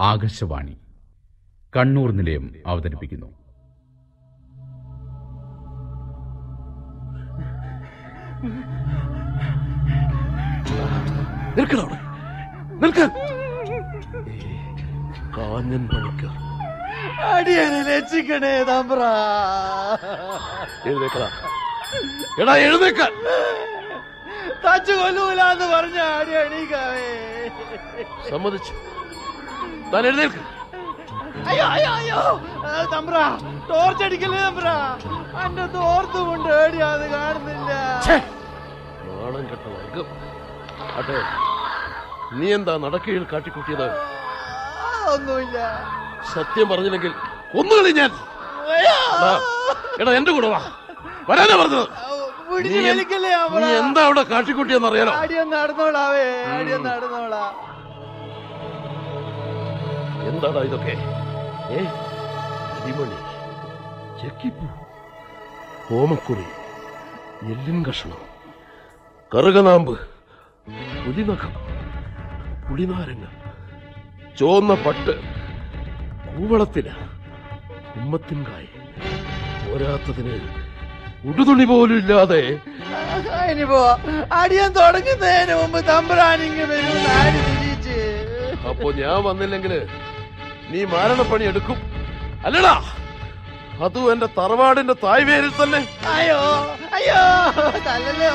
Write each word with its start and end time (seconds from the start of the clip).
ആകാശവാണി. 0.00 0.74
കണ്ണൂർ 1.76 2.10
നിലയം 2.12 2.54
അവതരിപ്പിക്കുന്നു. 2.66 3.30
എടാ 22.40 22.56
എഴുന്നേക്കാൻ 22.56 23.12
തച്ചു 24.66 24.92
കൊല്ലൂലെന്ന് 24.92 25.66
പറഞ്ഞ 25.66 26.00
സമ്മതിച്ചു. 28.30 28.74
താൻ 29.92 30.02
എഴുന്നേൽക്ക് 30.08 30.42
അയ്യോ 31.50 31.64
അയ്യോ. 31.74 31.90
അയ്യോ 31.98 32.20
തമ്പ്ര 32.92 33.16
ടോർച്ച് 33.68 34.02
അടിക്കല്ലേ 34.06 34.38
തമ്പ്ര? 34.46 34.68
എന്റെ 35.44 35.64
തോർത്ത് 35.76 36.18
കൊണ്ട് 36.28 36.48
ഏടിയാന്ന് 36.60 37.06
കാണുന്നില്ല. 37.14 37.70
നാണം 39.08 39.44
കെട്ട 39.50 39.64
വർഗം. 39.74 40.06
അതെ 41.00 41.18
നീ 42.38 42.46
എന്താ 42.56 42.74
നടക്കയിൽ 42.84 43.24
കാട്ടിക്കുട്ടിയത്? 43.32 43.86
ഒന്നുമില്ല. 45.14 45.58
സത്യം 46.34 46.66
പറഞ്ഞില്ലെങ്കിൽ 46.72 47.12
ഒന്നുകളി 47.60 47.92
ഞാൻ. 48.00 48.10
എടാ, 50.00 50.10
എന്റെ 50.18 50.32
കൂടെ 50.36 50.48
വാ. 50.54 50.60
വരാനാ 51.28 51.54
പറഞ്ഞത്. 51.60 51.86
നീ 52.64 53.68
എന്താ 53.82 54.00
അവിടെ 54.08 54.22
കാട്ടിക്കുട്ടിയെന്ന് 54.32 54.88
അറിയാലോ 54.90 55.12
അടിയൊന്ന് 55.22 55.56
നടന്നോളാവേ 55.56 56.26
അടിയൊന്ന് 56.56 56.88
നടന്നോളാ. 56.90 57.44
എന്താടാ 60.36 60.60
ഇതൊക്കെ? 60.60 60.92
ഏ? 61.70 61.84
അരിമണി 62.80 63.14
ചെക്കിപ്പൂ. 64.22 64.66
ഓമക്കുറി. 65.96 66.44
എല്ലിൻ 67.42 67.84
കഷ്ണം. 67.86 68.18
കറുകനാമ്പ്. 69.34 70.00
പുലിനഖം. 71.06 71.54
പുളിനാരങ്ങ. 72.70 73.24
ചോന്ന 74.40 74.74
പട്ട്. 74.74 75.20
കൂവളത്തില. 76.36 76.90
ഉമ്മത്തിൻകായ്. 77.96 78.66
പോരാത്തതിന് 79.70 80.40
ഉടുതുണി 81.28 81.64
പോലും 81.64 81.98
ഇല്ലാതെ. 81.98 82.58
ഇനിപ്പോ 83.50 83.98
അടിയൻ 84.32 84.72
തുടങ്ങുന്നതിന് 84.72 85.62
മുമ്പ് 85.62 85.86
തമ്പുരാനിങ്ങ് 85.86 86.66
തിരിച്ച്. 86.66 87.98
അപ്പോ 88.68 88.92
ഞാൻ 88.92 89.24
വന്നില്ലെങ്കിൽ 89.24 89.88
നീ 90.70 90.80
മാരണപ്പണി 90.92 91.44
എടുക്കും. 91.50 91.78
അല്ലടാ 92.46 92.74
അതും 93.86 94.04
എന്റെ 94.12 94.28
തറവാടിന്റെ 94.36 94.94
തായ്വേരിൽ 95.04 95.52
തന്നെ. 95.58 95.80
അയ്യോ 96.14 96.38
അയ്യോ 96.96 97.22
തല്ലല്ലേ 97.86 98.28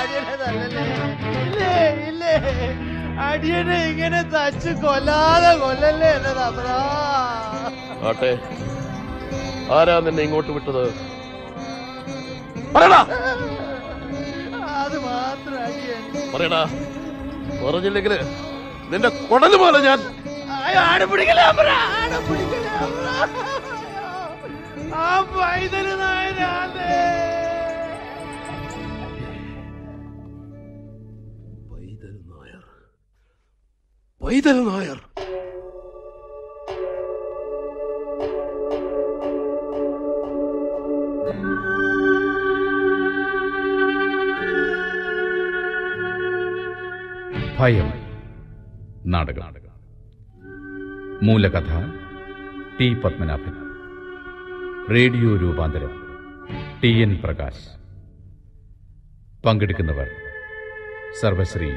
അടിയനെ 0.00 0.34
തല്ലല്ലേ. 0.42 0.84
ഇല്ലേ 1.44 1.74
ഇല്ലേ 2.10 2.34
അടിയനെ 3.28 3.78
ഇങ്ങനെ 3.90 4.20
തച്ച് 4.34 4.72
കൊല്ലാതെ 4.84 5.52
കൊല്ലല്ലേ 5.62 6.10
എന്നെ 6.18 6.32
തമ്പ്ര. 6.40 6.66
ആട്ടെ 8.10 8.32
ആരാ 9.78 9.96
നിന്നെ 10.06 10.22
ഇങ്ങോട്ട് 10.26 10.52
വിട്ടത്? 10.56 10.84
പറയടാ. 12.74 13.00
അത് 14.82 14.96
മാത്രം 15.06 15.58
പറയടാ 16.34 16.62
പറഞ്ഞില്ലെങ്കിൽ 17.62 18.14
നിന്റെ 18.92 19.10
കൊടൽ 19.28 19.52
പോലെ 19.62 19.78
ഞാൻ 19.88 19.98
അയ്യോ 20.62 20.80
ആടെ 20.88 21.06
പിടിക്കലേ 21.12 21.44
തമ്പ്ര 21.48 21.68
ആടെ 21.98 22.18
പിടിക്കലേ 22.28 22.70
തമ്പ്ര 22.74 23.08
ആ 25.00 25.06
പൈതൽ 25.32 25.86
നായനാലേ 26.00 26.90
പൈതൽ 31.70 32.14
നായർ. 32.30 32.64
പൈതൽ 34.20 34.58
നായർ. 34.68 35.00
ഭയം 47.58 47.88
നാടകം. 49.06 49.61
മൂലകഥ 51.22 51.72
ടി 52.78 52.94
പത്മനാഭൻ. 52.94 53.54
റേഡിയോ 54.90 55.36
രൂപാന്തരം. 55.36 55.92
T 56.80 57.02
N 57.02 57.18
Prakash. 57.22 57.66
പങ്കെടുക്കുന്നവർ 59.44 60.08
സർവശ്രീ 61.20 61.70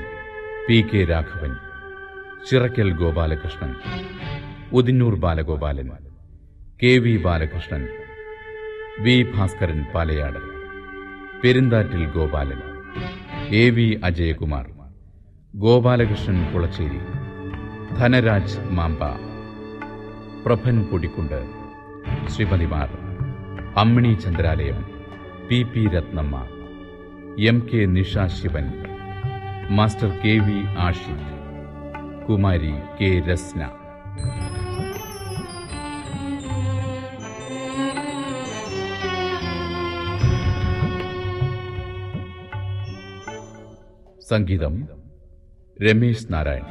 P 0.68 0.82
K 0.82 1.04
Raghavan 1.04 1.54
Chirakkal 2.50 2.90
Gopalakrishnan 2.92 3.72
Udinoor 4.72 5.16
Balagopalan 5.16 5.90
K 6.84 6.98
V 6.98 7.18
Balakrishnan 7.18 7.84
V 9.00 9.24
Bhaskaran 9.36 9.84
Palayad 9.94 10.42
Perunthattil 11.42 12.06
Gopalan 12.06 12.62
A 13.50 13.70
V 13.70 14.00
Ajayakumar 14.04 14.66
Gopalakrishnan 15.56 16.54
Kulachery 16.54 17.02
Dhanaraj 17.96 18.60
Mamba 18.72 19.02
Prabhan 20.46 20.84
Podikkundu. 20.84 21.40
ശ്രീമതിമാർ 22.30 22.90
Ammini 23.78 24.14
Chandralayam 24.14 24.80
P 25.48 25.64
P 25.64 25.82
Ratnamma 25.88 26.36
M 27.50 27.58
K 27.70 27.86
Nisha 27.86 28.18
Sivan 28.18 28.68
master 29.70 30.10
K 30.24 30.34
V 30.48 30.60
Ashiq 30.78 31.32
Kumari 32.26 32.74
K 33.00 33.10
Rasna. 33.30 33.62
സംഗീതം 44.30 44.76
രമേശ് 45.84 46.34
നാരായൺ 46.34 46.70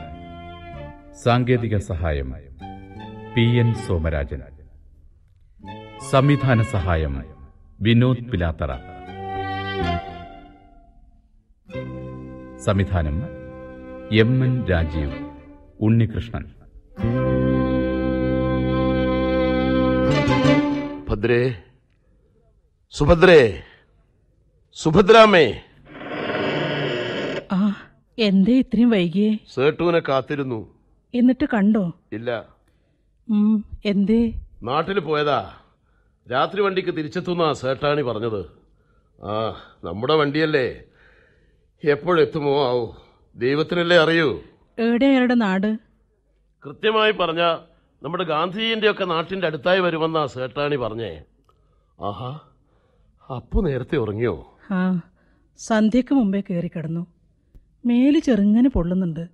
സാങ്കേതിക 1.24 1.76
സഹായം 1.76 2.30
P 3.36 3.40
N 3.40 3.74
Somarajan. 3.74 4.42
സംവിധാന 6.10 6.62
സഹായം 6.62 7.24
വിനോദ് 7.80 8.18
പിലാത്തറ. 8.18 8.76
സംവിധാനം 12.58 13.22
M 14.12 14.44
N 14.44 14.66
Rajeev 14.66 15.30
Unnikrishnan. 15.80 16.44
ഭദ്രേ 21.08 21.62
സുഭദ്രേ 22.90 23.62
സുഭദ്രാമേ. 24.74 25.60
ആ 27.52 27.76
എന്തേ 28.18 28.58
ഇത്രയും 28.58 28.90
വൈകിയേ? 28.90 29.38
സേട്ടുവിനെ 29.54 29.98
കാത്തിരുന്നു. 29.98 30.74
എന്നിട്ട് 31.14 31.44
കണ്ടോ? 31.54 31.92
ഇല്ല. 32.12 32.53
എന്തേ? 33.84 34.46
നാട്ടിൽ 34.62 35.00
പോയതാ. 35.00 35.50
രാത്രി 36.32 36.60
വണ്ടിക്ക് 36.60 36.90
തിരിച്ചെത്തുന്ന 36.90 37.52
സേട്ടാണി 37.52 38.02
പറഞ്ഞത്. 38.02 38.46
ആ 39.24 39.56
നമ്മുടെ 39.84 40.14
വണ്ടിയല്ലേ. 40.14 40.82
എപ്പോഴെത്തുമോ 41.84 42.68
ആവൂ. 42.68 42.92
ദൈവത്തിനല്ലേ 43.36 43.96
അറിയൂ. 43.96 44.42
എവിടെ 44.78 45.06
അയാളുടെ 45.06 45.34
നാട്? 45.34 45.78
കൃത്യമായി 46.66 47.12
പറഞ്ഞ 47.12 47.40
നമ്മുടെ 48.02 48.24
ഗാന്ധിജിന്റെ 48.24 48.90
ഒക്കെ 48.90 49.04
നാട്ടിന്റെ 49.04 49.46
അടുത്തായി 49.46 49.80
വരുമെന്നാ 49.80 50.26
സേട്ടാണി 50.26 50.76
പറഞ്ഞേ. 50.76 51.22
ആഹാ 52.00 52.40
അപ്പു 53.36 53.62
നേരത്തെ 53.62 53.96
ഉറങ്ങിയോ? 53.96 54.58
ആ 54.70 55.00
സന്ധ്യക്ക് 55.58 56.14
മുമ്പേ 56.14 56.40
കയറി 56.40 56.68
കിടന്നു. 56.68 57.06
മേൽ 57.86 58.18
ചെറുങ്ങനെ 58.18 58.68
പൊള്ളുന്നുണ്ട്. 58.68 59.28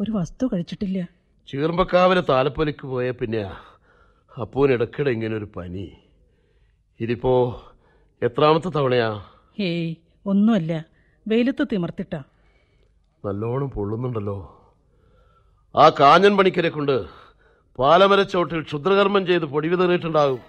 ഒരു 0.00 0.10
വസ്തു 0.10 0.46
കഴിച്ചിട്ടില്ല. 0.46 1.17
ചീർമ്പക്കാവിലെ 1.48 2.20
താലപ്പൊലിക്ക് 2.20 2.86
പോയ 2.86 3.10
പിന്നെ 3.10 3.42
അപ്പൂന് 4.42 4.72
ഇടയ്ക്കിടെ 4.72 5.10
ഇങ്ങനെ 5.10 5.34
ഒരു 5.36 5.48
പനി. 5.56 5.86
ഇതിപ്പോ 7.00 7.32
എത്രാമത്തെ 8.22 8.68
തവണയാ? 8.68 9.08
ഹേയ് 9.58 9.94
ഒന്നുമല്ല. 10.26 10.72
വെയിലത്ത് 11.26 11.64
തിമർത്തിട്ടാ. 11.72 12.20
നല്ലോണം 13.24 13.70
പൊള്ളുന്നുണ്ടല്ലോ. 13.70 14.38
ആ 15.76 15.88
കാഞ്ഞൻ 16.00 16.36
പണിക്കരെ 16.36 16.68
കൊണ്ട് 16.68 16.96
പാലമരച്ചോട്ടിൽ 17.78 18.60
ക്ഷുദ്രകർമ്മം 18.62 19.26
ചെയ്ത് 19.26 19.44
പൊടി 19.44 19.68
വിതറിയിട്ടുണ്ടാകും 19.68 20.40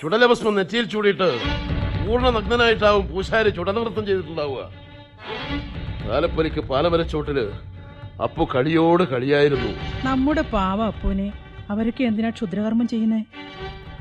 ചുടലഭസ്മം 0.00 0.54
നെറ്റിയിൽ 0.54 0.84
ചൂടിയിട്ട് 0.84 1.28
പൂർണ 2.04 2.26
നഗ്നനായിട്ടാവും 2.36 3.04
പൂശാരി 3.08 3.50
ചുടനൃത്തം 3.50 4.06
ചെയ്തിട്ടുണ്ടാവുക. 4.06 4.60
താലപ്പൊലിക്ക് 6.08 6.60
പാലമരച്ചോട്ടിൽ 6.70 7.38
അപ്പു 8.22 8.48
കളിയോട് 8.54 9.02
കളിയായിരുന്നു. 9.02 9.70
നമ്മുടെ 10.04 10.42
പാവ 10.42 10.86
അപ്പുവിനെ 10.86 11.32
അവരൊക്കെ 11.70 12.04
എന്തിനാ 12.04 12.30
ക്ഷുദ്രകർമ്മം 12.30 12.88
ചെയ്യുന്നേ? 12.88 13.24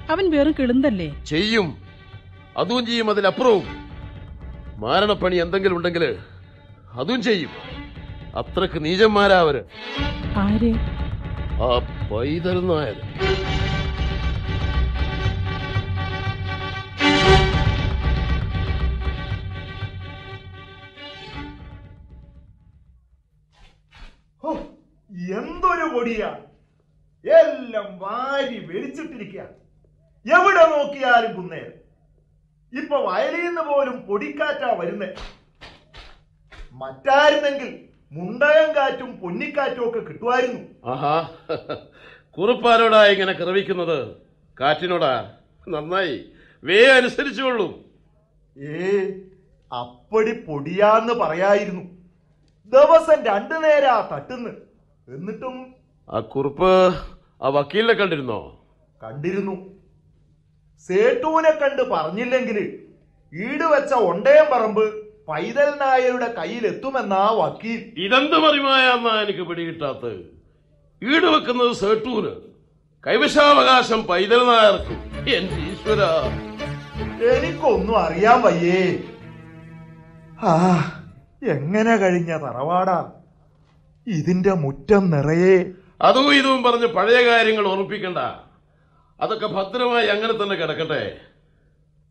അവൻ 0.09 0.31
വെറും 0.31 0.53
കിളുന്തല്ലേ? 0.59 1.23
ചെയ്യും. 1.27 1.77
അതും 2.57 2.85
ചെയ്യും 2.85 3.09
അതിലപ്പുറവും. 3.09 3.63
മാരണപ്പണി 4.77 5.35
എന്തെങ്കിലും 5.35 5.75
ഉണ്ടെങ്കിൽ 5.75 6.15
അതും 6.93 7.21
ചെയ്യും. 7.21 7.49
അത്രയ്ക്ക് 8.35 8.85
നീചന്മാരാ 8.85 9.39
അവർ. 9.39 9.63
ആര്? 10.35 10.73
ആ 11.61 11.79
പൈതൽ 12.11 12.67
നായർ. 12.67 13.01
എന്തൊരു 25.11 25.93
പൊടിയാ 25.93 26.37
എല്ലാം 27.25 27.99
വാരി 27.99 28.65
വെളിച്ചിട്ടിരിക്കുക 28.65 29.41
എവിടെ 30.25 30.77
നോക്കിയാലും 30.77 31.33
കുന്നേരം. 31.33 31.79
ഇപ്പൊ 32.79 32.97
വയലിൽ 32.97 33.45
നിന്ന് 33.45 33.61
പോലും 33.61 34.01
പൊടിക്കാറ്റാ 34.01 34.73
വരുന്നേ. 34.73 35.07
മറ്റായിരുന്നെങ്കിൽ 36.71 37.89
മുണ്ടകം 38.11 38.75
കാറ്റും 38.75 39.19
പൊന്നിക്കാറ്റും 39.19 39.89
ഒക്കെ 39.89 39.99
കിട്ടുമായിരുന്നു. 39.99 40.89
ആഹാ. 40.89 41.29
കുറുപ്പാരോടാ 42.37 43.05
ഇങ്ങനെ 43.05 43.33
കിറവിക്കുന്നത് 43.33 44.15
കാറ്റിനോടാ? 44.61 45.37
നന്നായി. 45.69 46.25
വേ 46.63 46.87
അനുസരിച്ചുകൊള്ളും. 46.87 47.85
ഏ 48.63 49.09
അപ്പടി 49.79 50.41
പൊടിയാന്ന് 50.41 51.13
പറയായിരുന്നു. 51.13 51.83
ദിവസം 52.67 53.25
രണ്ടു 53.25 53.55
നേരാ 53.55 54.09
തട്ടുന്ന്. 54.13 54.68
എന്നിട്ടും 55.15 55.75
ആ 56.09 56.19
കുറിപ്പ് 56.19 56.95
ആ 57.43 57.47
വക്കീലിനെ 57.47 57.93
കണ്ടിരുന്നോ? 57.93 58.65
കണ്ടിരുന്നു. 59.03 59.79
സേട്ടുവിനെ 60.87 61.51
കണ്ട് 61.51 61.81
പറഞ്ഞില്ലെങ്കിൽ 61.89 62.79
ഈട് 63.33 63.63
വെച്ച 63.63 63.93
ഒണ്ടയം 63.93 64.45
പറമ്പ് 64.53 65.07
പൈതൽ 65.27 65.73
നായരുടെ 65.81 66.33
കയ്യിൽ 66.33 66.37
കയ്യിലെത്തുമെന്നാ 66.37 67.29
വക്കീൽ. 67.31 68.05
ഇതെന്ത് 68.05 68.37
മറിമായെന്നാ 68.37 69.21
എനിക്ക് 69.21 69.39
പിടികിട്ടാത്തത്? 69.39 70.39
ഈട് 71.03 71.25
വെക്കുന്നത് 71.25 71.71
സേട്ടൂന്. 71.71 72.35
കൈവശാവകാശം 73.07 74.03
പൈതൽ 74.03 74.45
നായർക്ക്. 74.45 74.93
എന്റെ 75.29 75.71
ഈശ്വര. 75.71 76.01
എനിക്കൊന്നും 77.23 77.97
അറിയാൻ 77.97 78.41
വയ്യേ. 78.41 79.03
ആ 80.41 80.81
എങ്ങനെ 81.47 81.95
കഴിഞ്ഞ 81.95 82.37
തറവാടാ? 82.37 83.11
ഇതിന്റെ 84.09 84.53
മുറ്റം 84.53 85.09
നിറയെ. 85.09 85.65
അതും 86.01 86.35
ഇതും 86.35 86.63
പറഞ്ഞ് 86.63 86.85
പഴയ 86.85 87.27
കാര്യങ്ങൾ 87.27 87.67
ഓർമ്മിപ്പിക്കണ്ട. 87.67 88.17
അതൊക്കെ 89.21 89.47
ഭദ്രമായി 89.47 90.07
അങ്ങനെ 90.07 90.33
തന്നെ 90.33 90.55
കിടക്കട്ടെ. 90.55 91.17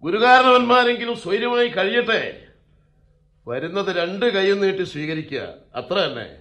ഗുരുകാരണവന്മാരെങ്കിലും 0.02 1.16
സ്വൈര്യമായി 1.16 1.68
കഴിയട്ടെ. 1.68 2.46
വരുന്നത് 3.48 3.96
രണ്ട് 3.96 4.26
കൈയും 4.26 4.60
നീട്ടി 4.60 4.82
സ്വീകരിക്കുക. 4.82 5.54
അത്ര 5.74 5.94
തന്നെ. 5.94 6.36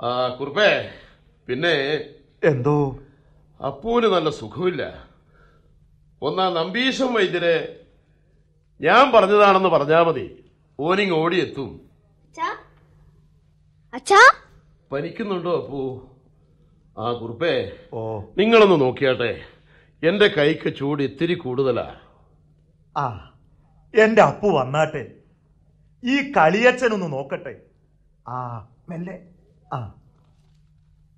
ആ 0.00 0.28
കുറുപ്പേ 0.28 0.90
പിന്നെ 1.48 2.04
എന്തോ? 2.44 2.98
അപ്പൂന് 3.66 4.04
നല്ല 4.04 4.30
സുഖമില്ല. 4.30 5.08
ഒന്നാ 6.22 6.48
നമ്പീശം 6.48 7.14
വൈദ്യരെ 7.14 7.80
ഞാൻ 8.80 9.12
പറഞ്ഞതാണെന്ന് 9.12 9.68
പറഞ്ഞാ 9.68 10.02
മതി. 10.02 10.44
ഓനിങ് 10.80 11.12
ഓടിയെത്തും. 11.12 11.80
അച്ഛാ? 13.94 14.32
പനിക്കുന്നുണ്ടോ 14.92 15.62
അപ്പൂ? 15.62 16.00
ആ 16.98 17.12
കുറുപ്പേ. 17.12 17.72
ഓ. 17.92 18.20
നിങ്ങളൊന്ന് 18.38 18.80
നോക്കിയാട്ടെ. 18.80 19.40
എന്റെ 20.02 20.28
കൈക്ക് 20.28 20.76
ചൂട് 20.76 21.02
ഇത്തിരി 21.02 21.34
കൂടുതലാ. 21.34 21.94
ആ 22.96 23.34
എന്റെ 23.94 24.22
അപ്പു 24.22 24.48
വന്നാട്ടെ. 24.48 25.12
ഈ 26.04 26.32
കളിയച്ഛനൊന്ന് 26.32 27.12
നോക്കട്ടെ. 27.12 27.60
ആ 28.28 28.68
മെല്ലെ. 28.88 29.22
ആ. 29.72 29.94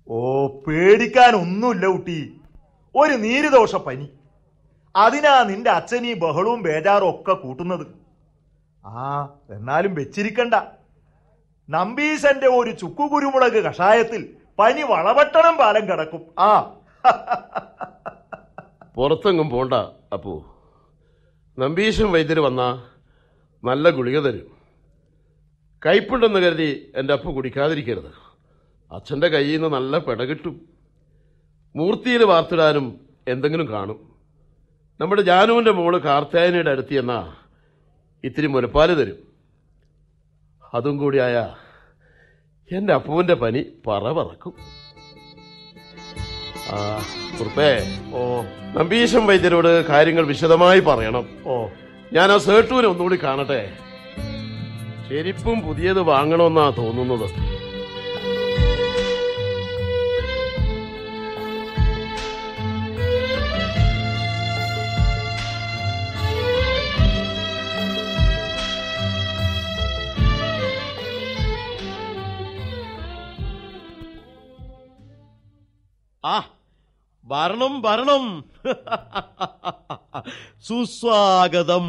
ഓ 0.09 0.47
പേടിക്കാൻ 0.47 1.35
ഒന്നുമില്ല 1.35 1.85
കുട്ടി. 1.85 2.41
ഒരു 2.95 3.13
നീരുദോഷ 3.13 3.75
പനി. 3.75 4.09
അതിനാ 4.95 5.43
നിന്റെ 5.43 5.69
അച്ഛൻ 5.69 6.05
ഈ 6.05 6.13
ബഹളവും 6.13 6.61
ബേജാറും 6.61 7.09
ഒക്കെ 7.09 7.33
കൂട്ടുന്നത്. 7.33 7.87
ആ 8.85 9.25
എന്നാലും 9.51 9.95
വെച്ചിരിക്കണ്ട. 9.95 10.76
നമ്പീശന്റെ 11.69 12.47
ഒരു 12.47 12.71
ചുക്കു 12.71 13.03
കുരുമുളക് 13.03 13.63
കഷായത്തിൽ 13.63 14.35
പനി 14.59 14.81
വളവട്ടണം 14.81 15.57
പാലം 15.57 15.87
കിടക്കും. 15.87 16.21
ആ. 16.39 16.61
പുറത്തെങ്ങും 18.95 19.49
പോണ്ട 19.49 19.73
അപ്പോ. 20.13 20.55
നമ്പീശൻ 21.59 22.11
വൈദ്യർ 22.11 22.39
വന്ന 22.39 22.89
നല്ല 23.63 23.89
ഗുളിക 23.89 24.19
തരും. 24.19 24.57
കയ്പുണ്ടെന്ന് 25.85 26.39
കരുതി 26.39 26.91
എന്റെ 26.95 27.13
അപ്പു 27.13 27.31
കുടിക്കാതിരിക്കരുത്. 27.31 28.11
അച്ഛന്റെ 28.93 29.27
കയ്യിൽ 29.27 29.61
നിന്ന് 29.61 29.77
നല്ല 29.77 29.97
പിട 29.97 30.21
കിട്ടും. 30.21 30.61
മൂർത്തിയിൽ 31.75 32.23
വാർത്തിടാനും 32.23 32.99
എന്തെങ്കിലും 33.27 33.71
കാണും. 33.71 34.15
നമ്മുടെ 34.99 35.21
ജാനുവിന്റെ 35.21 35.71
മോൾ 35.71 35.97
കാർത്തായനയുടെ 35.97 36.71
അടുത്ത് 36.71 36.93
എന്നാ 36.93 37.35
ഇത്തിരി 38.23 38.47
മുലപ്പാൽ 38.47 38.95
തരും. 38.95 39.26
അതും 40.73 40.97
കൂടിയായ 40.97 41.53
എന്റെ 42.71 42.93
അപ്പുവിന്റെ 42.93 43.33
പനി 43.33 43.65
പറ 43.87 44.11
പറക്കും 44.11 44.53
ആ 46.71 46.77
കുറുപ്പേ 47.39 47.69
ഓ 48.13 48.41
നമ്പീശം 48.77 49.27
വൈദ്യരോട് 49.27 49.87
കാര്യങ്ങൾ 49.87 50.25
വിശദമായി 50.25 50.79
പറയണം. 50.79 51.25
ഓ 51.45 51.67
ഞാൻ 52.13 52.31
ആ 52.31 52.37
സേട്ടൂരെ 52.37 52.87
ഒന്നുകൂടി 52.87 53.15
കാണട്ടെ. 53.23 53.77
ചെരിപ്പും 55.09 55.61
പുതിയത് 55.61 56.01
വാങ്ങണമെന്നാ 56.01 56.69
തോന്നുന്നത്. 56.69 57.56
ആ 76.27 76.45
വരണം 77.25 77.81
വരണം 77.81 78.45
സുസ്വാഗതം. 80.67 81.85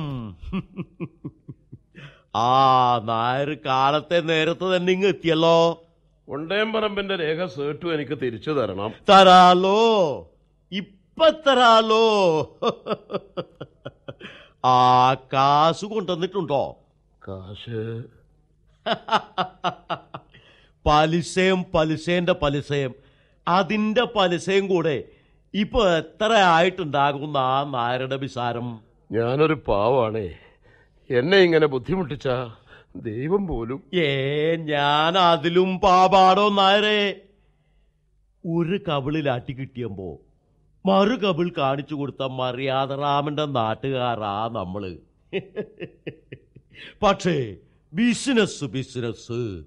ആ 2.36 2.98
നായർ 2.98 3.56
കാലത്തെ 3.66 4.20
നേരത്തെ 4.20 4.76
തന്നെ 4.76 4.92
ഇങ്ങ് 4.92 5.08
എത്തിയല്ലോ. 5.08 5.84
ഒണ്ടേമ്പറമ്പിന്റെ 6.28 7.16
രേഖ 7.16 7.46
സേട്ടു 7.46 7.94
എനിക്ക് 7.94 8.18
തിരിച്ചു 8.22 8.50
തരണം. 8.50 8.92
തരാലോ. 9.08 10.20
ഇപ്പൊ 10.72 11.28
തരാലോ. 11.28 12.42
ആ 14.64 15.14
കാശ് 15.14 15.84
കൊണ്ടുവന്നിട്ടുണ്ടോ? 15.84 16.76
കാശ്? 17.28 18.02
പലിശയും 20.86 21.66
പലിശേന്റെ 21.74 22.32
പലിശയും. 22.32 23.07
അതിന്റെ 23.48 24.02
പലിശയും 24.02 24.66
കൂടെ 24.66 25.04
ഇപ്പൊ 25.54 25.88
എത്ര 25.88 26.32
ആയിട്ടുണ്ടാകുന്ന 26.32 27.36
ആ 27.36 27.70
നായരുടെ 27.70 28.16
വിസാരം? 28.16 28.80
ഞാനൊരു 29.12 29.54
പാവാണേ. 29.68 30.38
എന്നെ 31.10 31.38
ഇങ്ങനെ 31.38 31.66
ബുദ്ധിമുട്ടിച്ച 31.66 32.28
ദൈവം 32.96 33.46
പോലും 33.46 33.82
ഏ 33.94 34.56
ഞാൻ 34.56 35.18
അതിലും 35.18 35.78
പാപാടോ 35.78 36.48
നായരെ? 36.48 37.20
ഒരു 38.46 38.80
കവിളിലാട്ടി 38.88 39.52
കിട്ടിയപ്പോ 39.52 40.18
മറു 40.86 41.16
കവിൾ 41.16 41.52
കാണിച്ചു 41.58 41.94
കൊടുത്ത 41.94 42.22
മറിയാദറാമന്റെ 42.22 43.44
നാട്ടുകാരാ 43.44 44.50
നമ്മൾ. 44.52 44.98
പക്ഷേ 47.02 47.56
ബിസിനസ് 47.94 48.64
ബിസിനസ്. 48.64 49.62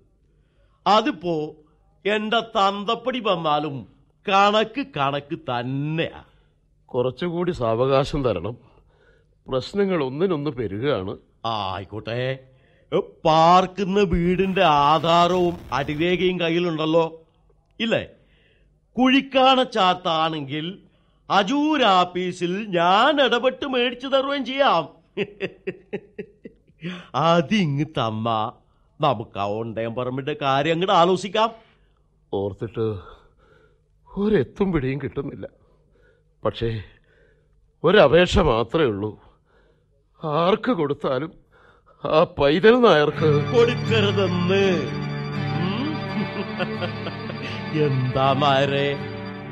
അതിപ്പോ 0.88 1.56
എന്റെ 2.06 2.40
തന്തപ്പടി 2.40 3.20
വന്നാലും 3.20 3.88
കണക്ക് 4.30 4.86
കണക്ക് 4.98 5.38
തന്നെയാ. 5.38 6.24
കുറച്ചുകൂടി 6.86 7.52
സാവകാശം 7.52 8.24
തരണം. 8.24 8.58
പ്രശ്നങ്ങൾ 9.48 10.04
ഒന്നിനൊന്ന് 10.04 10.52
പെരുകയാണ് 10.52 11.18
ആയിക്കോട്ടെ. 11.46 12.40
പാർക്കുന്ന 13.26 14.00
വീടിന്റെ 14.00 14.64
ആധാരവും 14.64 15.58
അടിരേഖയും 15.74 16.40
കയ്യിലുണ്ടല്ലോ. 16.40 17.22
ഇല്ലേ? 17.80 18.08
കുഴിക്കാണ 18.98 19.64
ചാത്താണെങ്കിൽ 19.64 20.80
അജൂർ 21.30 21.84
ആപ്പീസിൽ 21.84 22.66
ഞാൻ 22.68 23.22
ഇടപെട്ട് 23.22 23.66
മേടിച്ചു 23.66 24.08
തരുകയും 24.08 24.46
ചെയ്യാം. 24.46 24.90
അതിങ് 27.16 27.86
തമ്മ. 27.98 28.54
നമുക്ക് 29.02 29.40
ആ 29.40 29.46
ഒണ്ടയം 29.46 29.96
പറമ്പിന്റെ 29.96 30.36
കാര്യം 30.42 30.72
അങ്ങോട്ട് 30.72 30.94
ആലോചിക്കാം 30.94 31.71
ഓർത്തിട്ട് 32.34 33.00
ഒരെത്തും 34.18 34.72
പിടിയും 34.72 35.00
കിട്ടുന്നില്ല. 35.04 35.48
പക്ഷേ 36.46 36.84
ഒരപേക്ഷ 37.84 38.40
മാത്രമേ 38.40 38.86
ഉള്ളൂ. 38.86 39.20
ആർക്ക് 40.24 40.72
കൊടുത്താലും 40.72 41.32
ആ 42.06 42.24
പൈതൽ 42.24 42.82
നായർക്ക് 42.82 43.56
കൊടുക്കരുതെന്ന്? 43.56 44.66
എന്താ 47.84 48.34
മാരെ 48.34 48.98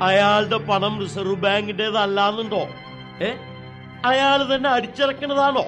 അയാളുടെ 0.02 0.56
പണം 0.56 1.00
റിസർവ് 1.00 1.34
ബാങ്കിന്റേതല്ലാന്നുണ്ടോ? 1.34 2.62
ഏ? 3.24 3.30
അയാൾ 4.04 4.56
തന്നെ 4.56 4.70
അടിച്ചിറക്കണതാണോ? 4.70 5.64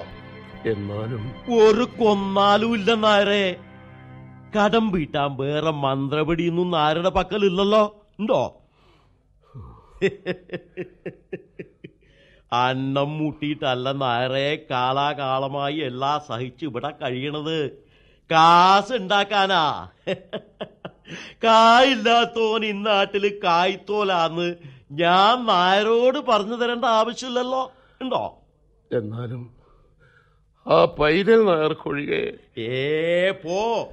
എന്നാലും 0.65 1.31
ഒരു 1.63 1.83
കൊന്നാലും 1.83 2.73
ഇല്ല 2.73 2.93
നായരെ. 2.93 3.59
കടം 4.55 4.91
വീട്ടാൻ 4.91 5.37
വേറെ 5.37 5.71
മന്ത്രപടിയൊന്നും 5.71 6.79
ആരുടെ 6.79 7.09
പക്കലില്ലല്ലോ. 7.09 8.05
ഉണ്ടോ? 8.19 8.59
അന്നം 12.53 13.17
മുട്ടിയിട്ടല്ല 13.17 13.91
നായരെ 13.91 14.65
കാലാകാലമായി 14.71 15.77
എല്ലാം 15.77 16.21
സഹിച്ച് 16.27 16.65
ഇവിടെ 16.65 16.89
കഴിയണത്. 16.89 17.71
കാശ് 18.31 18.93
ഉണ്ടാക്കാനാ. 18.93 19.89
കായില്ലാത്തോൻ 21.43 22.83
നാട്ടിൽ 22.83 23.39
കായ്ത്തോലാന്ന് 23.43 24.55
ഞാൻ 24.91 25.45
നാരോട് 25.45 26.19
പറഞ്ഞു 26.19 26.55
തരേണ്ട 26.55 26.85
ആവശ്യമില്ലല്ലോ. 26.85 27.71
ഉണ്ടോ? 28.01 28.37
എന്നാലും 28.91 29.53
ആ 30.67 30.85
പൈതൽ 30.85 31.45
നായർക്കൊഴികെ 31.45 32.33
ഏ 32.61 33.31
പോ. 33.31 33.89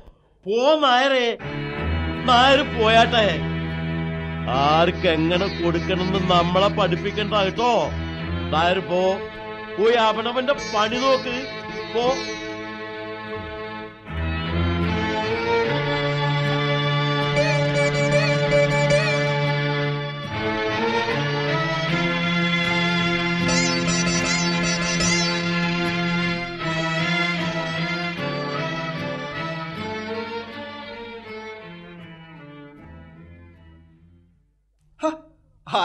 പോ 0.47 0.81
നായരെ. 0.81 1.39
നായര് 2.25 2.63
പോയാട്ടെ. 2.63 3.41
ആർക്കെങ്ങനെ 4.51 5.63
കൊടുക്കണമെന്ന് 5.63 6.31
നമ്മളെ 6.31 6.69
പഠിപ്പിക്കണ്ട 6.69 7.35
കേട്ടോ. 7.35 7.91
പോ. 8.81 9.19
പോയി 9.79 9.95
അവനവന്റെ 9.95 10.53
പണി 10.53 10.97
നോക്ക്. 10.97 11.47
പോ. 11.95 12.15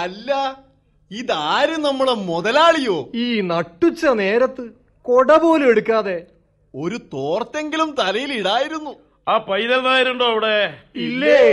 അല്ല 0.05 0.31
ഇതാര് 1.11 1.75
നമ്മളെ 1.77 2.13
മുതലാളിയോ? 2.29 2.97
ഈ 3.23 3.41
നട്ടുച്ച 3.51 4.05
നേരത്ത് 4.05 4.63
കൊട 5.01 5.31
പോലും 5.37 5.67
എടുക്കാതെ 5.71 6.15
ഒരു 6.73 6.97
തോർത്തെങ്കിലും 7.13 7.89
തലയിൽ 7.99 8.33
ഇടായിരുന്നു. 8.33 8.93
ആ 9.27 9.37
പൈതൽ 9.49 9.79
നായരുണ്ടോ 9.87 10.25
അവിടെ? 10.31 10.55
ഇല്ലേ. 10.95 11.43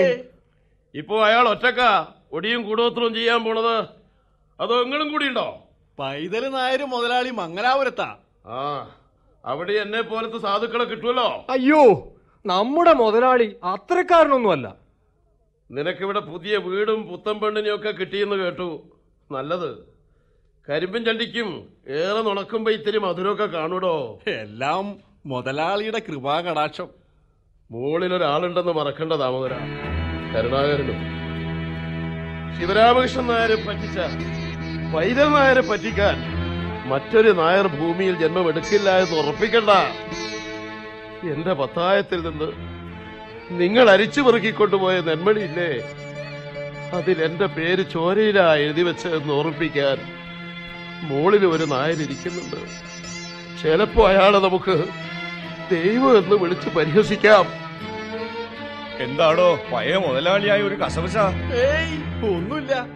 ഇപ്പോ 0.95 1.17
അയാൾ 1.25 1.45
ഒറ്റക്ക 1.49 1.81
ഒടിയും 2.33 2.63
കൂടോത്രവും 2.69 3.13
ചെയ്യാൻ 3.15 3.45
പോണത്? 3.45 3.77
അതോ 4.61 4.75
എങ്ങളും 4.85 5.09
കൂടി 5.13 5.27
ഉണ്ടോ? 5.29 5.47
പൈതൽ 5.99 6.45
നായര് 6.57 6.85
മുതലാളി 6.95 7.31
മംഗലാപുരത്താ. 7.31 8.09
ആ 8.47 8.59
അവിടെ 9.45 9.73
എന്നെ 9.85 10.01
പോലത്തെ 10.01 10.39
സാധുക്കളെ 10.39 10.85
കിട്ടുമല്ലോ 10.85 11.29
അയ്യോ 11.51 11.83
നമ്മുടെ 12.45 12.93
മുതലാളി 12.93 13.49
അത്രക്കാരനൊന്നുമല്ല 13.65 14.67
നിനക്കിവിടെ 15.73 16.21
പുതിയ 16.21 16.57
വീടും 16.57 17.03
പുത്തൻ 17.03 17.39
പെണ്ണിനെയും 17.41 17.75
ഒക്കെ 17.75 17.91
കിട്ടിയെന്ന് 17.91 18.37
കേട്ടു. 18.37 18.83
നല്ലത്. 19.33 19.79
കരിമ്പും 20.69 21.05
ചണ്ടിക്കും 21.05 21.69
ഏറെ 21.89 22.23
നുണക്കുമ്പോ 22.23 22.73
ഇത്തിരി 22.73 22.99
മധുരമൊക്കെ 22.99 23.47
കാണൂടോ? 23.47 24.19
എല്ലാം 24.27 24.97
മുതലാളിയുടെ 25.27 26.03
കൃപാകടാക്ഷം 26.09 26.89
മുകളിൽ 27.71 28.15
ഒരാളുണ്ടെന്ന് 28.15 28.73
മറക്കണ്ട 28.73 29.13
ദാമോദര. 29.13 29.53
കരുണാകരനും. 30.37 30.99
ശിവരാമകൃഷ്ണൻ 32.61 33.27
നായരെ 33.27 33.55
പറ്റിച്ച 33.55 33.99
വൈരൽ 34.95 35.29
നായരെ 35.29 35.61
പറ്റിക്കാൻ 35.61 36.17
മറ്റൊരു 36.89 37.31
നായർ 37.31 37.67
ഭൂമിയിൽ 37.67 38.19
ജന്മമെടുക്കില്ല 38.19 38.91
എന്ന് 38.91 39.17
ഉറപ്പിക്കണ്ട. 39.21 39.71
എന്റെ 41.33 41.53
പത്തായത്തിൽ 41.53 42.29
നിന്ന് 42.29 42.72
നിങ്ങൾ 43.51 43.91
അരിച്ചു 43.91 44.21
പെറുക്കിക്കൊണ്ടുപോയ 44.21 45.01
നെന്മണിയില്ലേ? 45.01 45.71
അതിൽ 46.97 47.25
എന്റെ 47.25 47.47
പേര് 47.47 47.83
ചോരയിലാ 47.93 48.55
എഴുതി 48.55 48.83
വെച്ചതെന്ന് 48.83 49.33
ഓർമ്മിപ്പിക്കാൻ 49.33 49.99
മുകളിൽ 51.03 51.47
ഒരു 51.47 51.65
നായരിയ്ക്കുന്നുണ്ട് 51.65 52.83
ചിലപ്പോ 53.63 54.09
അയാളെ 54.09 54.39
നമുക്ക് 54.39 54.85
ദൈവം 55.75 56.19
എന്ന് 56.19 56.37
വിളിച്ച് 56.37 56.69
പരിഹസിക്കാം. 56.69 57.47
എന്താണോ 58.99 59.61
പഴയ 59.73 59.97
മുതലാളിയായ 59.97 60.63
ഒരു 60.63 60.75
കസവശ? 60.75 61.17
ഏയ് 61.53 62.27
ഒന്നുമില്ല. 62.27 62.87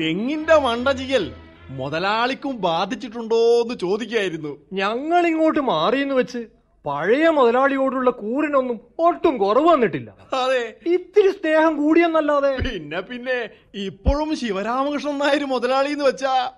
തെങ്ങിന്റെ 0.00 0.56
മണ്ടചിയൽ 0.56 1.32
മുതലാളിക്കും 1.70 2.60
ബാധിച്ചിട്ടുണ്ടോ 2.60 3.62
എന്ന് 3.62 3.78
ചോദിക്കായിരുന്നു. 3.78 4.58
ഞങ്ങൾ 4.72 5.26
ഇങ്ങോട്ട് 5.26 5.60
മാറിയെന്ന് 5.60 6.14
വെച്ച് 6.14 6.38
പഴയ 6.86 7.28
മുതലാളിയോടുള്ള 7.28 8.10
കൂറിനൊന്നും 8.10 8.80
ഒട്ടും 8.98 9.38
കുറവ് 9.38 9.66
വന്നിട്ടില്ല. 9.68 10.10
അതെ. 10.32 10.74
ഇത്തിരി 10.86 11.30
സ്നേഹം 11.30 11.76
കൂടിയെന്നല്ലാതെ. 11.76 12.56
പിന്നെ 12.56 13.00
പിന്നെ 13.00 13.48
ഇപ്പോഴും 13.74 14.36
ശിവരാമകൃഷ്ണൻ 14.36 15.18
നായർ 15.18 15.44
മുതലാളി 15.44 15.88
എന്ന് 15.88 16.04
വെച്ചാ? 16.04 16.52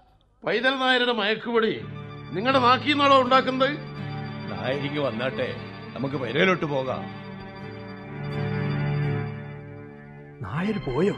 പൈതൽ 0.47 0.75
നായരുടെ 0.75 1.13
മയക്കുപടി 1.13 1.81
നിങ്ങളുടെ 2.33 2.59
നാക്കിന്നാണോ 2.59 3.21
ഉണ്ടാക്കുന്നത്? 3.21 3.71
നായരിക്ക് 4.53 5.01
വന്നാട്ടെ 5.01 5.55
നമുക്ക് 5.97 6.15
പെരയിലോട്ട് 6.15 6.65
പോകാം. 6.65 7.03
നായർ 10.43 10.79
പോയോ? 10.79 11.15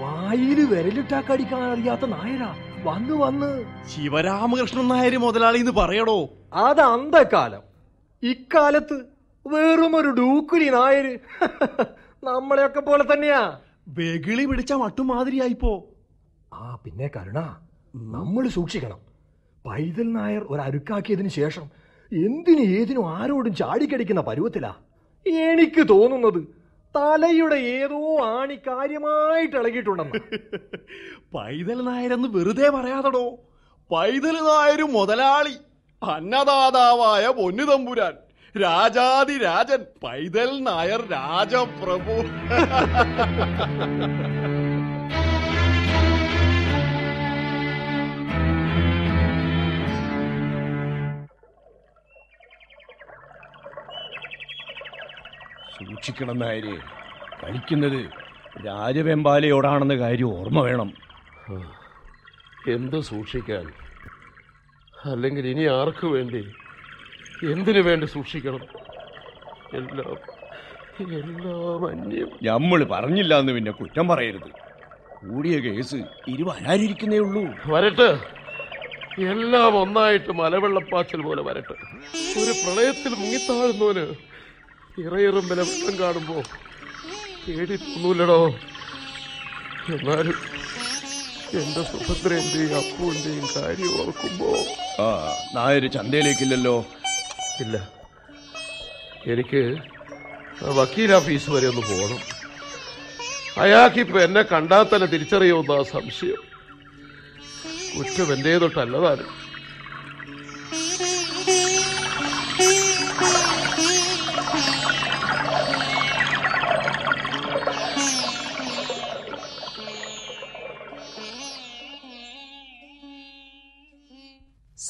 വായിൽ 0.00 0.64
വിരലിട്ടാക്കടിക്കാൻ 0.64 1.62
അറിയാത്ത 1.62 2.00
നായരാ. 2.00 2.54
വന്ന് 2.82 3.14
വന്ന്. 3.14 3.64
ശിവരാമകൃഷ്ണൻ 3.88 4.88
നായർ 4.88 5.16
മുതലാളി 5.16 5.58
എന്ന് 5.58 5.72
പറയടോ. 5.72 6.28
അത് 6.52 6.80
അന്തക്കാലം 6.80 7.62
ഇക്കാലത്ത് 8.22 8.96
വെറും 9.46 9.96
ഒരു 9.96 10.08
ഡൂക്കുലി 10.08 10.68
നായര്. 10.68 11.18
നമ്മളെയൊക്കെ 12.24 12.80
പോലെ 12.80 13.04
തന്നെയാ. 13.12 13.58
വെകിളി 13.88 14.44
പിടിച്ച 14.44 14.72
മട്ടുമാതിരിയായിപ്പോ 14.72 15.84
ആ 16.52 16.78
പിന്നെ 16.84 17.10
കരുണ 17.16 17.38
നമ്മൾ 17.94 18.48
സൂക്ഷിക്കണം. 18.48 18.98
പൈതൽ 19.66 20.12
നായർ 20.12 20.46
ഒരു 20.50 20.60
അരുക്കാക്കിയതിന് 20.60 21.28
ശേഷം 21.28 21.62
എന്തിനും 22.12 22.62
ഏതിനും 22.62 23.16
ആരോടും 23.16 23.54
ചാടിക്കടിക്കുന്ന 23.54 24.20
പരുവത്തിലാ 24.20 24.74
എനിക്ക് 25.26 25.88
തോന്നുന്നത്. 25.88 26.59
തലയുടെ 26.96 27.56
ഏതോ 27.56 28.24
ആണി 28.24 28.54
കാര്യമായിട്ട് 28.54 29.56
ഇളകിയിട്ടുണ്ടെന്ന്. 29.56 30.12
പൈതൽ 31.34 31.84
നായരെന്ന് 31.84 32.28
വെറുതെ 32.28 32.68
പറയാതടോ. 32.68 33.38
പൈതൽ 33.90 34.32
നായരും 34.32 34.92
മുതലാളി 34.92 35.54
അന്നദാതാവായ 36.02 37.28
പൊന്നു 37.28 37.64
തമ്പുരാൻ 37.64 38.12
രാജാതി 38.62 39.38
രാജൻ 39.38 39.86
പൈതൽ 40.04 40.62
നായർ 40.62 41.10
രാജപ്രഭു. 41.10 42.24
സൂക്ഷിക്കണം 55.80 56.38
നായരെ 56.38 56.76
കളിക്കുന്നത് 57.44 58.10
രാജവെമ്പാലയോടാണെന്ന 58.66 59.94
കാര്യം 59.94 60.40
ഓർമ്മ 60.40 60.60
വേണം. 60.60 60.92
എന്ത് 62.68 63.00
സൂക്ഷിക്കാൻ? 63.00 63.72
അല്ലെങ്കിൽ 65.04 65.46
ഇനി 65.46 65.64
ആർക്കു 65.64 66.06
വേണ്ടി? 66.06 66.52
എന്തിനു 67.50 67.80
വേണ്ടി 67.80 68.06
സൂക്ഷിക്കണം? 68.06 68.60
എല്ലാം 69.74 70.16
എല്ലാം 71.16 71.88
അന്യം. 71.88 72.30
നമ്മൾ 72.42 72.84
പറഞ്ഞില്ല 72.84 73.38
എന്ന് 73.38 73.52
പിന്നെ 73.52 73.72
കുറ്റം 73.72 74.08
പറയരുത്. 74.08 74.50
കൂടിയ 75.26 75.58
കേസ് 75.58 75.96
ഇരുവരാനിരിക്കുന്നേ 76.28 77.18
ഉള്ളൂ. 77.18 77.42
വരട്ടെ. 77.66 78.18
എല്ലാം 79.22 79.76
ഒന്നായിട്ട് 79.76 80.32
മലവെള്ളപ്പാച്ചിൽ 80.32 81.22
പോലെ 81.22 81.42
വരട്ടെ. 81.42 81.72
ഒരു 82.40 82.50
പ്രളയത്തിൽ 82.50 83.10
മുങ്ങിത്താഴുന്നവന് 83.10 84.29
ഇറയിറമ്പിലെ 84.98 85.62
വെള്ളം 85.62 85.98
കാണുമ്പോ 85.98 86.42
പേടി 87.46 87.76
തോന്നൂലടോ 87.76 88.46
എന്നാലും 89.94 90.34
എന്റെ 91.54 91.82
സുഭദ്രന്റെയും 91.82 92.76
അപ്പുവിന്റെയും 92.76 93.48
കാര്യം 93.56 94.00
ഓർക്കുമ്പോ 94.00 94.50
ആ 95.02 95.34
നായര് 95.54 95.92
ചന്തയിലേക്കില്ലല്ലോ. 95.92 96.86
ഇല്ല. 97.60 97.76
എനിക്ക് 99.26 99.78
വക്കീൽ 100.62 101.12
ഓഫീസ് 101.12 101.50
വരെ 101.50 101.68
ഒന്ന് 101.68 101.80
പോകണം 101.80 102.20
അയാൾക്കിപ്പോ 103.58 104.20
എന്നെ 104.20 104.42
കണ്ടാൽ 104.42 104.82
തന്നെ 104.82 105.06
തിരിച്ചറിയുമെന്നാ 105.06 105.82
സംശയം. 105.82 106.42
കുറ്റം 107.98 108.32
എന്റേതൊട്ടല്ലതാനും. 108.32 109.39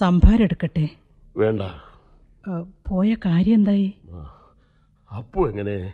സംഭാരം 0.01 0.43
എടുക്കട്ടെ? 0.43 0.89
വേണ്ട. 1.37 1.63
പോയ 2.89 3.15
കാര്യം 3.15 3.55
എന്തായി? 3.55 3.95
അപ്പു 5.17 5.49
എങ്ങനെ? 5.49 5.93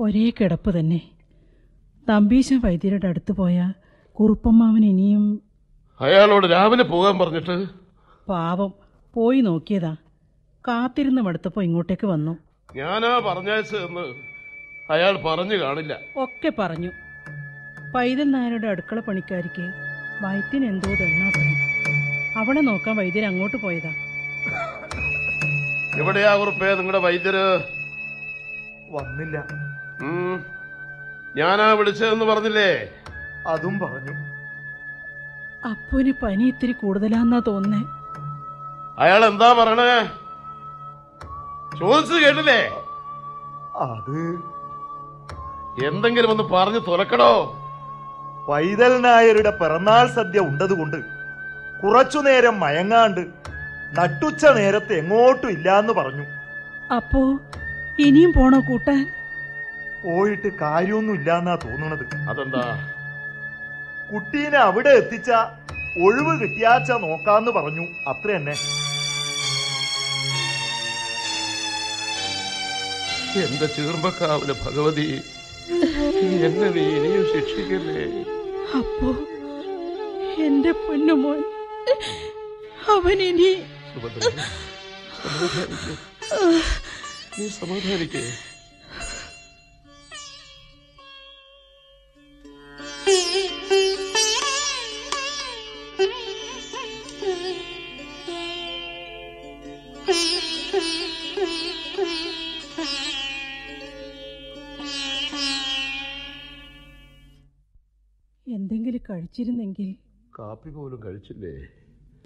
ഒരേ 0.00 0.30
കിടപ്പ് 0.30 0.78
തന്നെ. 0.78 1.00
തമ്പീശൻ 2.08 2.60
വൈദ്യരുടെ 2.64 3.08
അടുത്ത് 3.08 3.32
പോയ 3.32 3.72
കുറുപ്പമ്മാവൻ 4.20 4.84
ഇനിയും 4.84 5.42
അയാളോട് 6.00 6.46
രാവിലെ 6.46 6.84
പോകാൻ 6.84 7.18
പറഞ്ഞിട്ട്? 7.18 7.66
പാവം 8.28 8.72
പോയി 9.14 9.40
നോക്കിയതാ. 9.40 9.96
കാത്തിരുന്ന് 10.68 11.22
മടുത്തപ്പോ 11.22 11.62
ഇങ്ങോട്ടേക്ക് 11.62 12.06
വന്നു. 12.06 12.38
ഞാനാ 12.76 13.22
പറഞ്ഞയച്ചതെന്ന് 13.26 14.06
അയാൾ 14.92 15.16
പറഞ്ഞു 15.16 15.54
കാണില്ല. 15.54 15.98
ഒക്കെ 16.16 16.52
പറഞ്ഞു. 16.58 16.90
പൈതൽ 17.94 18.30
നായരുടെ 18.30 18.68
അടുക്കള 18.68 19.00
പണിക്കാരിക്ക് 19.00 19.66
വയറ്റിന് 20.24 20.64
എന്തോ 20.64 20.88
ദണ്ണാത്രേ 20.88 21.63
അവളെ 22.40 22.60
നോക്കാൻ 22.68 22.94
വൈദ്യർ 22.98 23.24
അങ്ങോട്ട് 23.30 23.58
പോയതാ. 23.64 23.92
എവിടെയാ 26.00 26.30
കുറുപ്പേ 26.40 26.68
നിങ്ങളുടെ 26.78 27.00
വൈദ്യര്? 27.06 27.44
വന്നില്ല. 28.94 29.36
ഞാനാ 31.38 31.66
വിളിച്ചതെന്ന് 31.78 32.26
പറഞ്ഞില്ലേ? 32.30 32.70
അതും 33.52 33.74
പറഞ്ഞു. 33.84 34.14
അപ്പുവിന് 35.70 36.12
പനി 36.22 36.44
ഇത്തിരി 36.52 36.74
കൂടുതലാന്നാ 36.82 37.38
തോന്നേ 37.48 37.80
അയാൾ 39.04 39.20
എന്താ 39.30 39.48
പറയണേ? 39.60 39.92
ചോദിച്ചു 41.80 42.16
കേട്ടില്ലേ? 42.24 42.60
അത് 43.86 44.18
എന്തെങ്കിലും 45.88 46.30
ഒന്ന് 46.32 46.44
പറഞ്ഞു 46.54 46.80
തുറക്കണോ 46.88 47.32
പൈതൽ 48.48 48.92
നായരുടെ 49.06 49.52
പിറന്നാൾ 49.60 50.04
സദ്യ 50.18 50.40
ഉണ്ടതുകൊണ്ട് 50.50 50.98
കുറച്ചു 51.82 52.20
നേരം 52.26 52.54
മയങ്ങാണ്ട് 52.60 53.22
നട്ടുച്ച 53.96 54.44
നേരത്ത് 54.58 54.92
എങ്ങോട്ടും 55.00 55.50
ഇല്ലാന്ന് 55.56 55.92
പറഞ്ഞു. 55.92 56.24
അപ്പോ 56.96 57.20
ഇനിയും 58.06 58.32
പോണോ 58.36 58.58
കൂട്ടാൻ? 58.68 59.02
പോയിട്ട് 60.02 60.48
കാര്യമൊന്നും 60.62 61.14
ഇല്ലാന്നാ 61.18 61.54
തോന്നുന്നത് 61.64 62.04
അതെന്താ? 62.30 62.64
കുട്ടീനെ 64.10 64.58
അവിടെ 64.68 64.92
എത്തിച്ച 65.00 65.30
ഒഴിവ് 66.04 66.32
കിട്ടിയാച്ച 66.40 66.90
നോക്കാന്ന് 67.04 67.50
പറഞ്ഞു. 67.58 67.84
അത്ര 68.10 68.28
തന്നെ 68.36 68.54
എന്റെ 73.44 73.66
ചീർമ്പക്കാവിലെ 73.76 74.54
ഭഗവതി 74.64 75.06
എന്നെ 76.46 76.68
നീ 76.76 76.84
ഇനിയും 76.96 77.24
ശിക്ഷിക്കല്ലേ? 77.32 78.02
അപ്പോ 78.78 79.08
എന്റെ 80.46 80.72
പൊന്നുമോൻ 80.84 81.40
അവൻ 82.88 83.18
ഇനി. 83.22 83.50
നീ 87.38 87.46
സമാധാനിക്കേ 87.50 88.24
എന്തെങ്കിലും 108.46 109.02
കഴിച്ചിരുന്നെങ്കിൽ 109.10 109.88
കാപ്പി 110.38 110.70
പോലും 110.70 111.00
കഴിച്ചില്ലേ? 111.06 111.54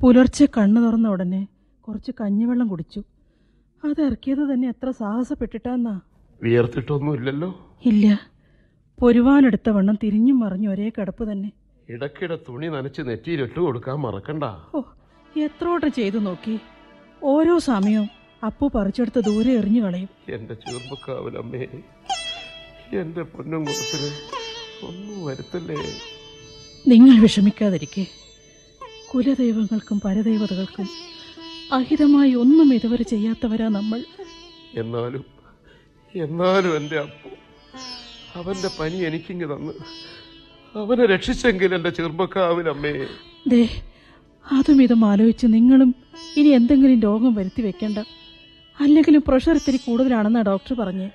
പുലർച്ചെ 0.01 0.49
കണ്ണു 0.57 0.81
തുറന്ന 0.81 1.09
ഉടനെ 1.09 1.49
കുറച്ച് 1.81 2.13
കഞ്ഞിവെള്ളം 2.21 2.69
കുടിച്ചു. 2.69 3.01
അത് 3.85 4.01
ഇറക്കിയത് 4.03 4.53
തന്നെ 4.53 4.69
എത്ര 4.69 4.91
സാഹസപ്പെട്ടിട്ടാന്നാ? 4.91 6.01
വിയർത്തിട്ടൊന്നും 6.43 7.15
ഇല്ലല്ലോ 7.15 7.51
ഇല്ല. 7.85 8.07
പൊരുവാനെടുത്ത 9.01 9.71
വണ്ണം 9.71 9.99
തിരിഞ്ഞും 10.03 10.41
മറിഞ്ഞു 10.41 10.69
ഒരേ 10.71 10.89
കിടപ്പ് 10.89 11.33
തന്നെ. 11.33 11.53
ഇടക്കിടെ 11.89 12.39
തുണി 12.49 12.67
നനച്ച് 12.67 13.03
നെറ്റിയിലിട്ട് 13.03 13.61
കൊടുക്കാൻ 13.61 13.99
മറക്കണ്ട. 14.01 14.45
ഓ 14.75 14.83
എത്രോട്ട് 15.37 15.87
ചെയ്തു 15.87 16.19
നോക്കി. 16.19 16.61
ഓരോ 17.23 17.59
സമയവും 17.59 18.09
അപ്പു 18.47 18.71
പറിച്ചെടുത്ത് 18.75 19.21
ദൂരെ 19.25 19.53
എറിഞ്ഞു 19.53 19.81
കളയും. 19.83 20.09
എന്റെ 20.29 20.55
ചീർമ്പക്കാവിലമ്മേ 20.55 21.65
എന്റെ 23.01 23.23
പൊന്നും 23.23 23.65
കൊടുത്തിന് 23.65 24.11
ഒന്നും 24.89 25.27
വരുത്തല്ലേ? 25.27 25.77
നിങ്ങൾ 26.87 27.21
വിഷമിക്കാതിരിക്കെ. 27.21 28.07
കുലദൈവങ്ങൾക്കും 29.15 30.01
പരദൈവതകൾക്കും 30.01 30.89
അഹിതമായി 31.73 32.35
ഒന്നും 32.35 32.75
ഇതുവരെ 32.75 33.03
ചെയ്യാത്തവരാ 33.03 33.69
നമ്മൾ. 33.69 34.05
എന്നാലും 34.75 35.25
എന്നാലും 36.15 36.77
എന്റെ 36.77 36.99
അപ്പു 36.99 37.29
അവന്റെ 38.39 38.71
പനി 38.81 38.97
എനിക്കിങ്ങ് 38.97 39.45
തന്ന്. 39.45 39.73
അവനെ 40.79 41.07
രക്ഷിച്ചെങ്കിൽ 41.07 41.75
എന്റെ 41.75 41.91
ചെറുപ്പക്കാവിനമ്മേ. 41.91 43.07
ദേ 43.49 43.83
അതും 44.53 44.83
ഇതും 44.83 45.05
ആലോചിച്ച് 45.05 45.47
നിങ്ങളും 45.47 45.95
ഇനി 46.37 46.49
എന്തെങ്കിലും 46.49 47.01
രോഗം 47.01 47.35
വരുത്തി 47.35 47.63
വെക്കണ്ട. 47.63 47.99
അല്ലെങ്കിലും 48.81 49.23
പ്രഷർ 49.29 49.55
ഇത്തിരി 49.55 49.77
കൂടുതലാണെന്നാ 49.77 50.43
ഡോക്ടർ 50.43 50.75
പറഞ്ഞേ. 50.75 51.11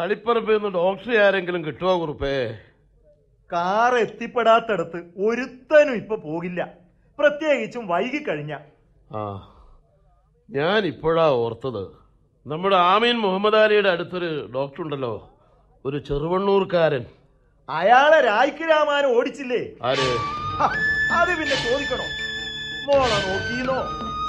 തളിപ്പറമ്പിൽ 0.00 0.52
നിന്ന് 0.52 0.68
ഡോക്ടറെ 0.68 1.16
ആരെങ്കിലും 1.22 1.64
കിട്ടുമോ 1.64 2.00
കുറുപ്പേ? 2.00 2.58
കാർ 3.52 3.96
എത്തിപ്പെടാത്തടത്ത് 3.96 4.98
ഒരുത്തനും 5.26 5.94
ഇപ്പൊ 5.94 6.16
പോകില്ല. 6.16 6.68
പ്രത്യേകിച്ചും 7.18 7.88
വൈകി 7.88 8.24
കഴിഞ്ഞ. 8.28 8.52
ആ 9.14 9.22
ഞാൻ 10.50 10.86
ഇപ്പോഴാ 10.86 11.26
ഓർത്തത്. 11.42 11.82
നമ്മുടെ 12.46 12.76
ആമീൻ 12.76 13.16
മുഹമ്മദ് 13.16 13.56
അലിയുടെ 13.56 13.88
അടുത്തൊരു 13.88 14.50
ഡോക്ടർ 14.54 14.82
ഉണ്ടല്ലോ. 14.82 15.30
ഒരു 15.84 15.98
ചെറുവണ്ണൂർക്കാരൻ. 15.98 17.04
അയാളെ 17.68 18.20
രായ്ക്ക് 18.20 18.64
രാമാനം 18.70 19.16
ഓടിച്ചില്ലേ? 19.16 19.62
ആര്? 19.82 20.08
അത് 21.18 21.32
പിന്നെ 21.40 21.56
ചോദിക്കണോ? 21.66 22.06
മോളെ 22.86 23.18
നോക്കിയെന്നോ? 23.28 23.78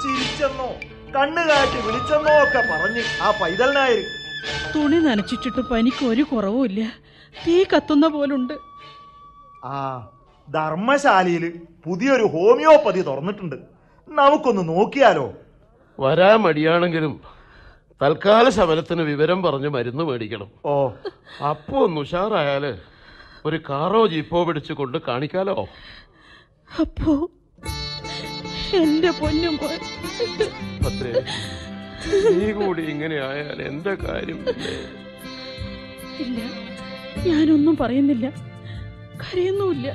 ചിരിച്ചെന്നോ? 0.02 0.68
കണ്ണു 1.16 1.40
കാട്ടി 1.40 1.78
വിളിച്ചെന്നോ 1.86 2.34
ഒക്കെ 2.44 2.62
പറഞ്ഞ് 2.72 3.04
ആ 3.22 3.30
പൈതൽ 3.42 3.72
നായർ 3.78 4.21
തുണി 4.74 4.96
നനച്ചിട്ടിട്ട് 4.96 5.60
പനിക്ക് 5.60 6.04
ഒരു 6.04 6.22
കുറവുമില്ല 6.22 6.84
തീ 7.46 7.64
കത്തുന്ന 7.64 8.06
പോലുണ്ട്. 8.08 8.54
ആ 9.66 10.08
ധർമ്മശാലയിൽ 10.50 11.60
പുതിയൊരു 11.86 12.22
ഹോമിയോപ്പതി 12.22 13.02
തുറന്നിട്ടുണ്ട്. 13.02 13.56
നമുക്കൊന്ന് 14.08 14.68
നോക്കിയാലോ? 14.68 15.32
വരാൻ 16.00 16.38
മടിയാണെങ്കിലും 16.38 17.20
തൽക്കാല 18.02 18.48
ശമനത്തിന് 18.48 19.02
വിവരം 19.02 19.42
പറഞ്ഞ് 19.42 19.68
മരുന്ന് 19.68 20.04
മേടിക്കണം. 20.04 20.48
ഓ. 20.64 20.90
അപ്പൊ 21.48 21.84
ഒന്ന് 21.84 22.00
ഉഷാറായാൽ 22.00 22.78
ഒരു 23.44 23.60
കാറോ 23.70 24.06
ജീപ്പോ 24.06 24.44
പിടിച്ചു 24.44 24.72
കൊണ്ട് 24.72 24.98
കാണിക്കാലോ? 25.08 25.68
അപ്പോ 26.80 27.30
എന്റെ 28.74 29.10
പൊന്നും 29.10 29.56
പത്രേ. 30.84 31.24
നീ 32.38 32.52
കൂടി 32.52 32.82
ഇങ്ങനെ 32.82 33.16
ആയാൽ 33.20 33.62
എന്താ 33.62 33.94
കാര്യം? 33.94 34.40
ഇല്ല 36.24 36.38
ഞാനൊന്നും 37.28 37.76
പറയുന്നില്ല. 37.76 38.26
കരയുന്നുമില്ല. 39.22 39.88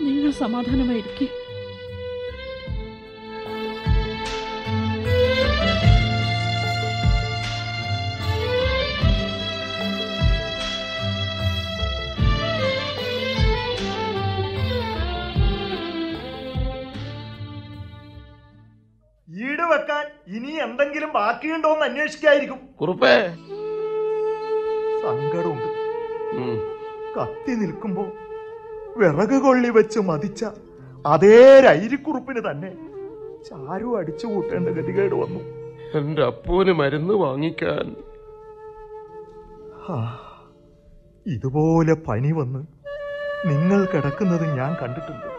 നിങ്ങൾ 0.00 0.30
സമാധാനമായിരിക്കും. 0.30 1.30
ഇനി 20.36 20.50
എന്തെങ്കിലും 20.50 21.12
ബാക്കിയുണ്ടോ 21.12 21.68
എന്ന് 21.68 21.84
അന്വേഷിക്കായിരിക്കും. 21.84 22.58
കുറുപ്പേ. 22.80 23.12
സങ്കടമുണ്ട്. 25.02 25.70
കത്തി 27.16 27.52
നിൽക്കുമ്പോ 27.54 28.04
വിറക് 28.96 29.42
കൊള്ളി 29.42 29.68
വെച്ച് 29.68 30.00
മതിച്ച 30.00 30.44
അതേ 31.06 31.60
രൈരിക്കുറുപ്പിന് 31.60 32.50
തന്നെ 32.50 32.70
ചാരു 33.44 33.96
അടിച്ചു 33.98 34.26
കൂട്ടേണ്ട 34.26 34.68
ഗതികേട് 34.68 35.14
വന്നു. 35.14 35.40
എന്റെ 35.98 36.24
അപ്പൂന് 36.24 36.72
മരുന്ന് 36.72 37.14
വാങ്ങിക്കാൻ. 37.14 37.96
ഇതുപോലെ 41.26 41.94
പനി 41.94 42.32
വന്ന് 42.32 42.60
നിങ്ങൾ 43.48 43.84
കിടക്കുന്നത് 43.84 44.46
ഞാൻ 44.58 44.76
കണ്ടിട്ടുണ്ട്. 44.82 45.30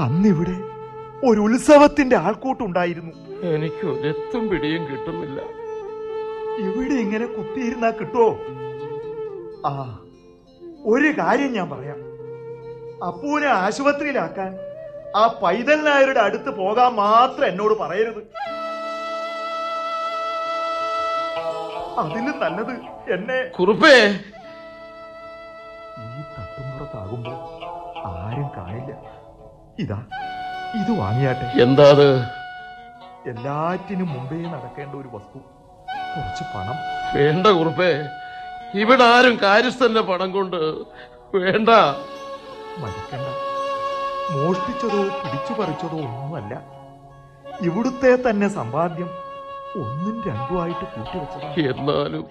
അന്നിവിടെ 0.00 0.77
ഒരു 1.24 1.40
ഉത്സവത്തിന്റെ 1.40 2.16
ആൾക്കൂട്ടുണ്ടായിരുന്നു. 2.16 3.12
എനിക്ക് 3.48 3.86
ഒരെത്തും 3.86 4.48
പിടിയും 4.48 4.82
കിട്ടുന്നില്ല. 4.84 5.40
ഇവിടെ 6.60 6.94
ഇങ്ങനെ 6.94 7.26
കുത്തിയിരുന്നാ 7.26 7.90
കിട്ടുമോ 7.90 8.28
ആ 9.68 9.98
ഒരു 10.84 11.08
കാര്യം 11.20 11.52
ഞാൻ 11.52 11.70
പറയാം. 11.70 11.98
അപ്പൂനെ 13.06 13.46
ആശുപത്രിയിലാക്കാൻ 13.46 14.58
ആ 15.16 15.26
പൈതൽ 15.42 15.84
നായരുടെ 15.84 16.20
അടുത്ത് 16.20 16.50
പോകാൻ 16.50 16.92
മാത്രം 16.92 17.46
എന്നോട് 17.46 17.78
പറയരുത്. 17.78 18.22
അതിലും 21.98 22.40
നല്ലത് 22.40 22.72
എന്നെ 23.12 23.44
കുറുപ്പേ. 23.58 23.94
ഈ 25.98 26.20
തട്ടുമ്പുറത്താകുമ്പോ 26.34 27.32
ആരും 28.06 28.48
കാണില്ല. 28.56 28.92
ഇതാ. 29.78 30.06
ഇത് 30.74 30.98
വാങ്ങിയാട്ടെ. 30.98 31.62
എന്താ 31.62 31.90
അത്? 31.90 32.18
എല്ലാറ്റിനും 33.28 34.08
മുമ്പേ 34.08 34.36
നടക്കേണ്ട 34.36 34.94
ഒരു 34.94 35.08
വസ്തു. 35.08 35.38
കുറച്ച് 36.16 36.42
പണം. 36.42 36.74
വേണ്ട 37.14 37.46
കുറുപ്പേ. 37.46 38.08
ഇവിടെ 38.74 39.04
ആരും 39.04 39.38
കാര്യസ്ഥന്റെ 39.42 40.00
പണം 40.00 40.32
കൊണ്ട് 40.32 40.56
വേണ്ട. 41.36 41.68
മരിക്കണ്ട 42.78 43.26
മോഷ്ടിച്ചതോ 44.30 45.02
പിടിച്ചു 45.02 45.52
പറിച്ചതോ 45.52 45.96
ഒന്നുമല്ല. 45.96 46.62
ഇവിടുത്തെ 47.60 48.30
തന്നെ 48.30 48.48
സമ്പാദ്യം 48.48 49.10
ഒന്നും 49.76 50.24
രണ്ടുമായിട്ട് 50.26 50.84
കൂട്ടിവെച്ചതാണ്. 50.84 51.78
എന്നാലും. 51.78 52.28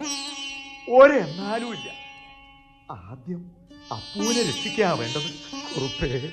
ഒരെന്നാലും 0.95 1.73
ഇല്ല. 1.73 1.89
ആദ്യം 2.91 3.51
അപ്പൂനെ 3.91 4.41
രക്ഷിക്കാ 4.41 4.91
വേണ്ടത്. 4.91 5.29
കുറുപ്പേ 5.75 6.29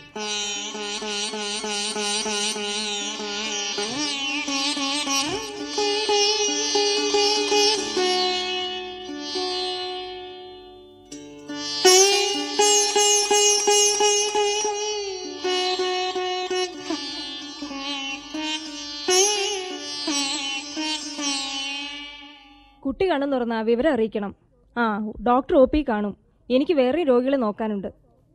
കണ്ണു 23.25 23.37
തുറന്ന 23.37 23.61
വിവരം 23.61 23.93
അറിയിക്കണം. 23.93 24.35
ആ 24.77 24.99
ഡോക്ടർ 25.27 25.55
ഒ 25.57 25.65
പി 25.65 25.85
കാണും. 25.89 26.17
എനിക്ക് 26.51 26.73
വേറെ 26.73 27.03
രോഗികളെ 27.03 27.37
നോക്കാനുണ്ട്. 27.37 27.89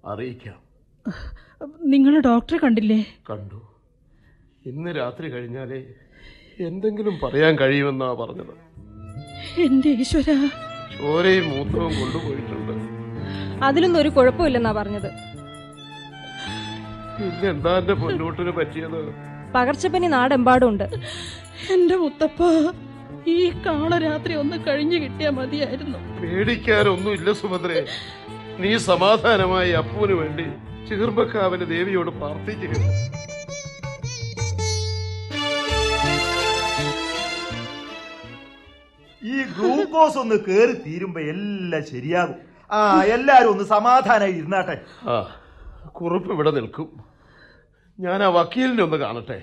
അറിയിക്കാം. 0.06 0.58
നിങ്ങൾ 1.84 2.20
ഡോക്ടറെ 2.20 2.58
കണ്ടില്ലേ? 2.58 3.06
കണ്ടു. 3.30 3.60
ഇന്ന് 4.66 4.92
രാത്രി 4.98 5.30
കഴിഞ്ഞാലേ 5.30 5.80
എന്തെങ്കിലും 6.60 7.20
പറയാൻ 7.24 7.56
കഴിയുമെന്നാ 7.60 8.14
പറഞ്ഞത്. 8.14 8.54
എന്റെ 9.62 9.90
ഈശ്വര. 9.90 10.24
ചോരയും 10.98 11.46
മൂത്രവും 11.50 11.94
കൊണ്ടുപോയിട്ടുണ്ട്. 12.02 12.74
അതിലൊന്നും 13.66 14.00
ഒരു 14.00 14.10
കുഴപ്പമില്ലെന്നാ 14.10 14.72
പറഞ്ഞത്. 14.72 15.10
പിന്നെന്താ 17.18 17.78
എന്റെ 17.78 17.94
പൊന്നോട്ടിന് 17.94 18.52
പറ്റിയത്? 18.52 19.02
പകർച്ചപ്പനി 19.56 20.08
നാടെമ്പാടുണ്ട് 20.08 20.84
എന്റെ 21.74 21.96
മുത്തപ്പ 21.96 22.44
ഈ 23.28 23.52
കാളരാത്രി 23.66 24.34
ഒന്ന് 24.36 24.58
കഴിഞ്ഞു 24.68 24.98
കിട്ടിയാ 24.98 25.32
മതിയായിരുന്നു. 25.32 26.00
പേടിക്കാനൊന്നുമില്ല 26.22 27.32
സുഭദ്രേ. 27.34 27.88
നീ 28.60 28.78
സമാധാനമായി 28.78 29.72
അപ്പുവിന് 29.72 30.14
വേണ്ടി 30.14 30.46
ചീർമ്പക്കാവിന് 30.90 31.66
ദേവിയോട് 31.70 32.12
പ്രാർത്ഥിക്കുക 32.20 32.74
ഈ 39.24 39.44
ഗ്ലൂക്കോസ് 39.56 40.18
ഒന്ന് 40.18 40.36
കേറി 40.36 40.74
തീരുമ്പോ 40.74 41.22
എല്ലാം 41.22 41.84
ശരിയാകും. 41.92 42.38
ആ 42.72 43.04
എല്ലാരും 43.04 43.52
ഒന്ന് 43.52 43.64
സമാധാനായി 43.64 44.32
ഇരുന്നാട്ടെ. 44.32 44.76
ആ 45.14 45.16
കുറുപ്പ് 45.98 46.34
ഇവിടെ 46.34 46.52
നിൽക്കും. 46.52 46.90
ഞാൻ 48.00 48.24
ആ 48.24 48.28
വക്കീലിനെ 48.28 48.84
ഒന്ന് 48.84 48.98
കാണട്ടെ. 48.98 49.40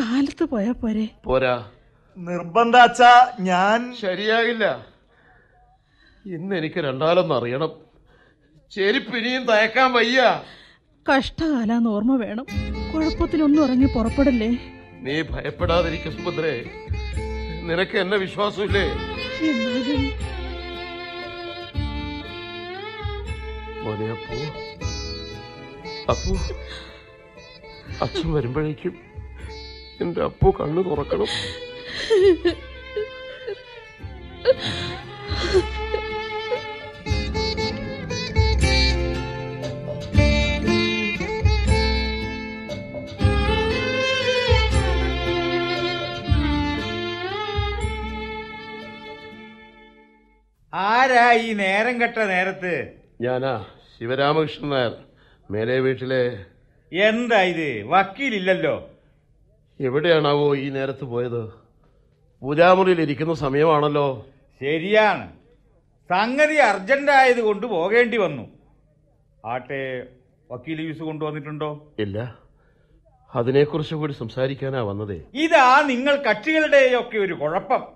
കാലത്ത് 0.00 0.44
പോയാ 0.44 0.72
പോരെ. 0.72 1.08
പോരാ. 1.24 1.54
നിർബന്ധാച്ച 2.18 3.02
ഞാൻ 3.40 3.96
ശരിയാകില്ല 4.00 4.86
ഇന്ന് 6.26 6.56
എനിക്ക് 6.56 6.80
രണ്ടാലൊന്ന് 6.80 7.34
അറിയണം. 7.34 7.72
ചെരിപ്പിനിയും 8.70 9.20
ഇനിയും 9.20 9.44
തയക്കാൻ 9.44 9.92
വയ്യ. 9.92 10.42
കഷ്ടകാലാന്ന് 11.12 11.90
ഓർമ്മ 11.90 12.16
വേണം. 12.16 12.46
കുഴപ്പത്തിലൊന്നും 12.94 13.64
ഇറങ്ങി 13.64 13.86
പുറപ്പെടല്ലേ? 13.86 14.48
നീ 14.92 15.22
ഭയപ്പെടാതിരിക്കും 15.22 16.12
സുഭദ്രേ. 16.12 16.64
നിനക്ക് 17.62 17.98
എന്നെ 17.98 18.16
വിശ്വാസമില്ലേ? 18.16 18.84
എന്നാലും 19.50 20.02
മോനെ 23.82 24.10
അപ്പു? 24.10 24.36
അപ്പു? 26.10 26.34
അച്ഛൻ 28.04 28.32
വരുമ്പോഴേക്കും 28.32 29.00
എന്റെ 30.00 30.22
അപ്പു 30.22 30.50
കണ്ണു 30.60 30.82
തുറക്കണം. 30.82 31.26
ആരാ 50.72 51.32
ഈ 51.32 51.52
നേരം 51.52 52.00
കെട്ട 52.00 52.18
നേരത്ത്? 52.18 52.92
ഞാനാ 53.20 53.66
ശിവരാമകൃഷ്ണൻ 53.98 54.70
നായർ. 54.70 54.92
മേലെ 55.50 55.80
വീട്ടിലെ 55.80 56.44
എന്താ 56.92 57.42
ഇത്? 57.42 57.82
വക്കീലില്ലല്ലോ. 57.86 58.90
എവിടെയാണാവോ 59.80 60.56
ഈ 60.56 60.68
നേരത്ത് 60.68 61.04
പോയത്? 61.04 61.59
പൂജാമുറിയിൽ 62.42 63.00
ഇരിക്കുന്ന 63.00 63.34
സമയമാണല്ലോ. 63.34 64.26
ശരിയാണ്. 64.60 65.32
സംഗതി 66.10 66.54
അർജന്റ് 66.54 67.12
ആയത് 67.12 67.40
കൊണ്ട് 67.40 67.66
പോകേണ്ടി 67.66 68.16
വന്നു. 68.16 68.48
ആട്ടെ 69.46 70.06
വക്കീൽ 70.50 70.80
യൂസ് 70.80 70.98
കൊണ്ടുവന്നിട്ടുണ്ടോ? 70.98 71.94
ഇല്ല. 71.98 72.38
അതിനെക്കുറിച്ച് 73.34 73.94
കൂടി 73.94 74.12
സംസാരിക്കാനാ 74.12 74.82
വന്നതേ. 74.82 75.20
ഇതാ 75.34 75.82
നിങ്ങൾ 75.86 76.16
കക്ഷികളുടെയൊക്കെ 76.16 77.18
ഒരു 77.18 77.34
കുഴപ്പം. 77.34 77.86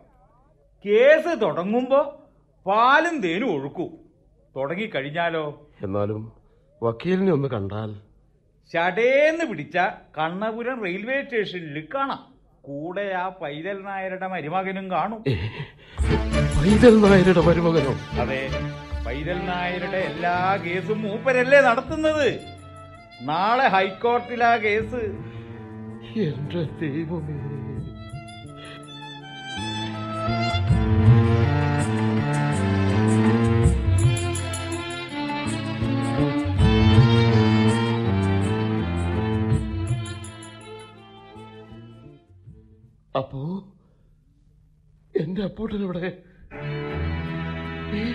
കേസ് 0.86 1.40
തുടങ്ങുമ്പോ 1.42 2.20
പാലും 2.66 3.20
തേനും 3.20 3.60
ഒഴുക്കൂ. 3.60 3.90
തുടങ്ങിക്കഴിഞ്ഞാലോ? 4.56 5.70
എന്നാലും 5.82 6.32
വക്കീലിനെ 6.82 7.32
ഒന്ന് 7.32 7.48
കണ്ടാൽ. 7.48 7.94
ചടേന്ന് 8.72 9.44
പിടിച്ച 9.44 9.76
കണ്ണപുരം 10.18 10.82
റെയിൽവേ 10.82 11.22
സ്റ്റേഷനിൽ 11.22 11.88
കാണാം. 11.94 12.33
കൂടെ 12.66 13.06
ആ 13.22 13.28
പൈതൽ 13.42 13.76
നായരുടെ 13.82 14.26
മരുമകനും 14.26 14.86
കാണും. 14.90 15.20
പൈതൽ 16.58 16.94
നായരുടെ 17.04 17.40
മരുമകനോ? 17.40 17.92
അതെ 18.22 18.40
പൈതൽ 19.06 19.38
നായരുടെ 19.50 20.00
എല്ലാ 20.10 20.36
കേസും 20.66 21.02
മൂപ്പരല്ലേ 21.02 21.60
നടത്തുന്നത്? 21.60 22.28
നാളെ 23.22 23.66
ഹൈക്കോർട്ടിലാ 23.68 24.52
കേസ്. 24.56 25.02
എന്റെ 26.26 26.62
ദൈവമേ. 26.80 27.36
അപ്പോ 43.16 43.64
എന്റെ 45.20 45.42
അപ്പൂട്ടനവിടെ 45.42 46.18
ഈ- 47.94 48.14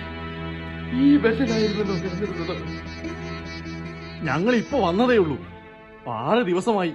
ഈ 1.02 1.16
ബെഡിലായിരുന്നല്ലോ 1.16 1.94
കിടന്നിരുന്നത് 1.94 2.62
ഞങ്ങൾ 4.22 4.54
ഇപ്പൊ 4.54 4.78
വന്നതേ 4.78 5.16
ഉള്ളൂ. 5.16 5.38
ആറ് 6.12 6.46
ദിവസമായി 6.46 6.92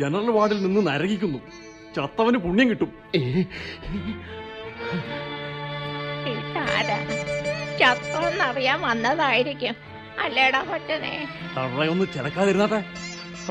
ജനറൽ 0.00 0.30
വാർഡിൽ 0.30 0.62
നിന്ന് 0.62 0.86
നരകിക്കുന്നു. 0.86 1.38
ചത്തവന് 1.96 2.36
പുണ്യം 2.36 2.70
കിട്ടും. 2.70 2.92
ചത്തോന്നറിയാൻ 7.78 8.80
വന്നതായിരിക്കും. 8.80 9.74
അല്ലേടാ 10.20 10.62
കൊച്ചനെ? 10.62 11.28
തള്ളയൊന്ന് 11.56 12.04
ചിലക്കാതിരുന്നാട്ടെ 12.14 12.84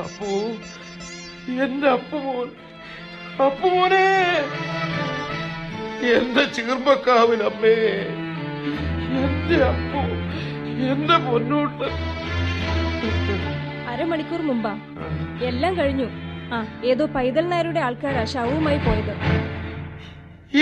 അപ്പോ 0.02 0.26
എന്റെ 1.64 1.88
അപ്പുമോൻ 1.88 2.63
അപ്പുമോനെ 3.42 4.04
എന്റെ 6.16 6.44
ചീർമ്മക്കാവിലമ്മേ 6.44 7.74
എന്റെ 9.22 9.58
അപ്പു 9.64 10.02
എന്റെ 10.90 11.16
പൊന്നൂട്ട്. 11.16 11.88
അരമണിക്കൂർ 13.90 14.42
മുമ്പാ. 14.42 14.72
എല്ലാം 15.44 15.78
കഴിഞ്ഞു. 15.78 16.08
ആ 16.54 16.58
ഏതോ 16.84 17.06
പൈതൽ 17.06 17.48
നായരുടെ 17.48 17.80
ആൾക്കാരാ 17.80 18.24
ശവവുമായി 18.24 18.78
പോയത്. 18.78 19.14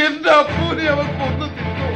എന്റെ 0.07 0.31
അപ്പൂനെ 0.31 0.85
അവൻ 0.89 1.07
കൊന്നു 1.21 1.47
തിന്നോ. 1.57 1.89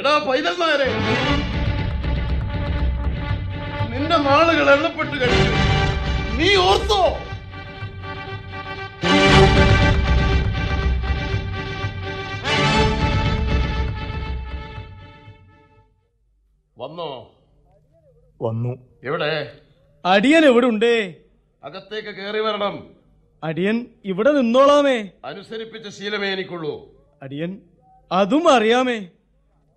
എടാ 0.00 0.24
പൈതൽ 0.28 0.54
നായരെ 0.60 0.88
നിന്റെ 3.92 4.16
നാളുകൾ 4.16 4.70
എണ്ണപ്പെട്ട് 4.74 5.16
കഴിഞ്ഞു 5.22 5.63
നീ 6.38 6.56
ഓർത്തോ? 6.56 7.02
വന്നോ? 16.78 17.30
വന്നു. 18.42 18.76
എവിടെ? 19.04 19.58
അടിയൻ 20.04 20.44
എവിടെ 20.44 20.66
ഉണ്ടേ 20.66 21.14
അകത്തേക്ക് 21.64 22.08
കയറി 22.08 22.38
വരണം. 22.38 22.90
അടിയൻ 23.44 23.86
ഇവിടെ 24.04 24.32
നിന്നോളാമേ. 24.32 25.08
അനുസരിപ്പിച്ച 25.24 25.88
ശീലമേ 25.88 26.28
എനിക്കുള്ളൂ. 26.32 26.88
അടിയൻ 27.22 27.58
അതും 28.12 28.54
അറിയാമേ. 28.54 29.08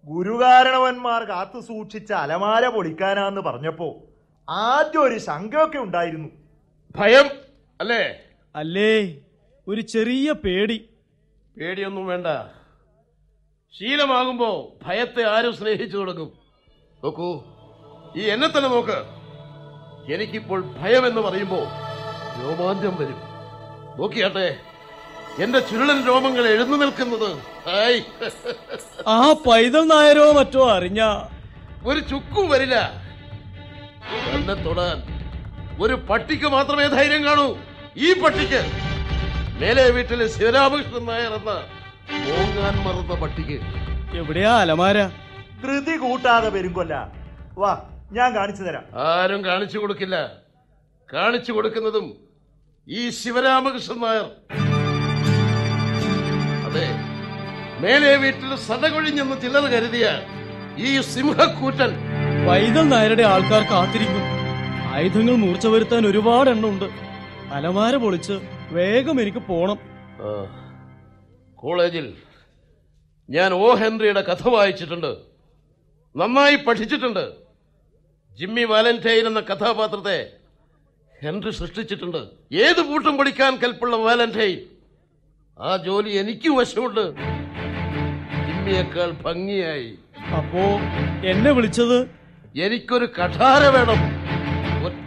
ഗുരുകാരണവന്മാർ 0.05 1.23
കാത്തു 1.23 1.59
സൂക്ഷിച്ച 1.59 2.13
അലമാര 2.13 2.67
പൊളിക്കാനാന്ന് 2.67 3.41
പറഞ്ഞപ്പോ 3.41 3.95
ആദ്യം 4.49 5.01
ഒരു 5.01 5.17
ശങ്കയൊക്കെ 5.19 5.77
ഉണ്ടായിരുന്നു. 5.77 6.46
ഭയം 6.97 7.29
അല്ലേ? 7.81 8.19
അല്ലേ? 8.55 9.15
ഒരു 9.67 9.81
ചെറിയ 9.81 10.31
പേടി. 10.31 10.89
പേടിയൊന്നും 11.59 12.07
വേണ്ട. 12.07 12.27
ശീലമാകുമ്പോ 13.79 14.77
ഭയത്തെ 14.85 15.23
ആരും 15.29 15.57
സ്നേഹിച്ചു 15.57 15.97
തുടങ്ങും. 15.97 16.33
നോക്കൂ 17.03 17.43
ഈ 18.15 18.21
എന്നെ 18.21 18.47
തന്നെ 18.47 18.69
നോക്ക്. 18.69 19.17
എനിക്കിപ്പോൾ 20.13 20.61
ഭയം 20.61 21.07
എന്ന് 21.07 21.21
പറയുമ്പോ 21.21 21.57
രോമാഞ്ചം 22.41 22.95
വരും. 22.95 23.21
നോക്കിയാട്ടെ 23.97 24.57
എന്റെ 25.43 25.59
ചുരുളൻ 25.59 26.07
രോമങ്ങൾ 26.07 26.47
എഴുന്നു 26.47 26.77
നിൽക്കുന്നത്. 26.77 27.37
ആ 29.07 29.33
പൈതൽ 29.33 29.87
നായരോ 29.87 30.31
മറ്റോ 30.31 30.69
അറിഞ്ഞ? 30.69 31.01
ഒരു 31.85 31.99
ചുക്കും 31.99 32.49
വരില്ല. 32.49 32.91
എന്നെ 34.31 34.53
തൊടാൻ 34.53 35.16
ഒരു 35.83 35.95
പട്ടിക്ക് 36.09 36.47
മാത്രമേ 36.55 36.85
ധൈര്യം 36.87 37.21
കാണൂ. 37.25 37.47
ഈ 38.05 38.09
പട്ടിക്ക് 38.21 38.61
മേലെ 39.61 39.85
വീട്ടിലെ 39.95 40.25
ശിവരാമകൃഷ്ണൻ 40.35 41.03
നായർ 41.09 41.31
എന്ന 41.39 41.51
പോകാൻ 42.27 42.75
മറന്ന 42.85 43.15
പട്ടിക്ക്. 43.21 43.57
എവിടെയാ 44.19 44.53
അലമാര? 44.63 44.97
ധൃതി 45.63 45.95
കൂട്ടാതെ 46.03 46.49
പെരുങ്കൊല്ല 46.55 46.93
വാ 47.61 47.71
ഞാൻ 48.17 48.29
കാണിച്ചു 48.35 48.63
തരാം. 48.63 48.83
ആരും 49.07 49.41
കാണിച്ചു 49.45 49.77
കൊടുക്കില്ല. 49.77 50.15
കാണിച്ചു 51.13 51.51
കൊടുക്കുന്നതും 51.51 52.07
ഈ 52.87 53.09
ശിവരാമകൃഷ്ണൻ 53.19 53.99
നായർ. 54.05 54.27
അതെ 56.67 56.87
മേലെ 57.83 58.13
വീട്ടിൽ 58.23 58.51
സടകൊഴിഞ്ഞെന്ന് 58.67 59.35
ചിലർ 59.41 59.65
കരുതിയ 59.73 60.05
ഈ 60.87 61.01
സിംഹക്കൂറ്റൻ 61.13 61.91
വൈദൽ 62.47 62.85
നായരുടെ 62.93 63.23
ആൾക്കാർ 63.33 63.63
കാത്തിരിക്കും. 63.71 64.25
ആയുധങ്ങൾ 64.97 65.35
മൂർച്ച 65.35 65.67
വരുത്താൻ 65.67 66.07
ഒരുപാട് 66.07 66.49
എണ്ണമുണ്ട്. 66.49 66.85
അലമാര 67.53 67.95
പൊളിച്ച് 67.95 68.33
വേഗം 68.71 69.21
എനിക്ക് 69.21 69.37
പോണം. 69.37 69.77
കോളേജിൽ 71.55 72.13
ഞാൻ 73.29 73.53
ഓ 73.53 73.73
ഹെൻറിയുടെ 73.73 74.21
കഥ 74.21 74.49
വായിച്ചിട്ടുണ്ട്. 74.49 75.17
നന്നായി 76.15 76.55
പഠിച്ചിട്ടുണ്ട്. 76.55 77.31
ജിമ്മി 78.39 78.63
വാലന്റൈൻ 78.63 79.27
എന്ന 79.27 79.39
കഥാപാത്രത്തെ 79.39 80.29
ഹെൻറി 81.23 81.51
സൃഷ്ടിച്ചിട്ടുണ്ട്. 81.51 82.17
ഏത് 82.55 82.81
പൂട്ടും 82.81 83.17
പഠിക്കാൻ 83.17 83.55
കൽപ്പുള്ള 83.55 83.95
വാലന്റൈൻ? 83.95 84.59
ആ 85.59 85.77
ജോലി 85.77 86.09
എനിക്കും 86.09 86.55
വശമുണ്ട്. 86.55 87.15
ജിമ്മിയേക്കാൾ 88.47 89.11
ഭംഗിയായി. 89.11 89.95
അപ്പോ 90.37 90.59
എന്നെ 91.29 91.51
വിളിച്ചത്? 91.51 92.09
എനിക്കൊരു 92.59 93.05
കഠാര 93.05 93.63
വേണം. 93.77 94.16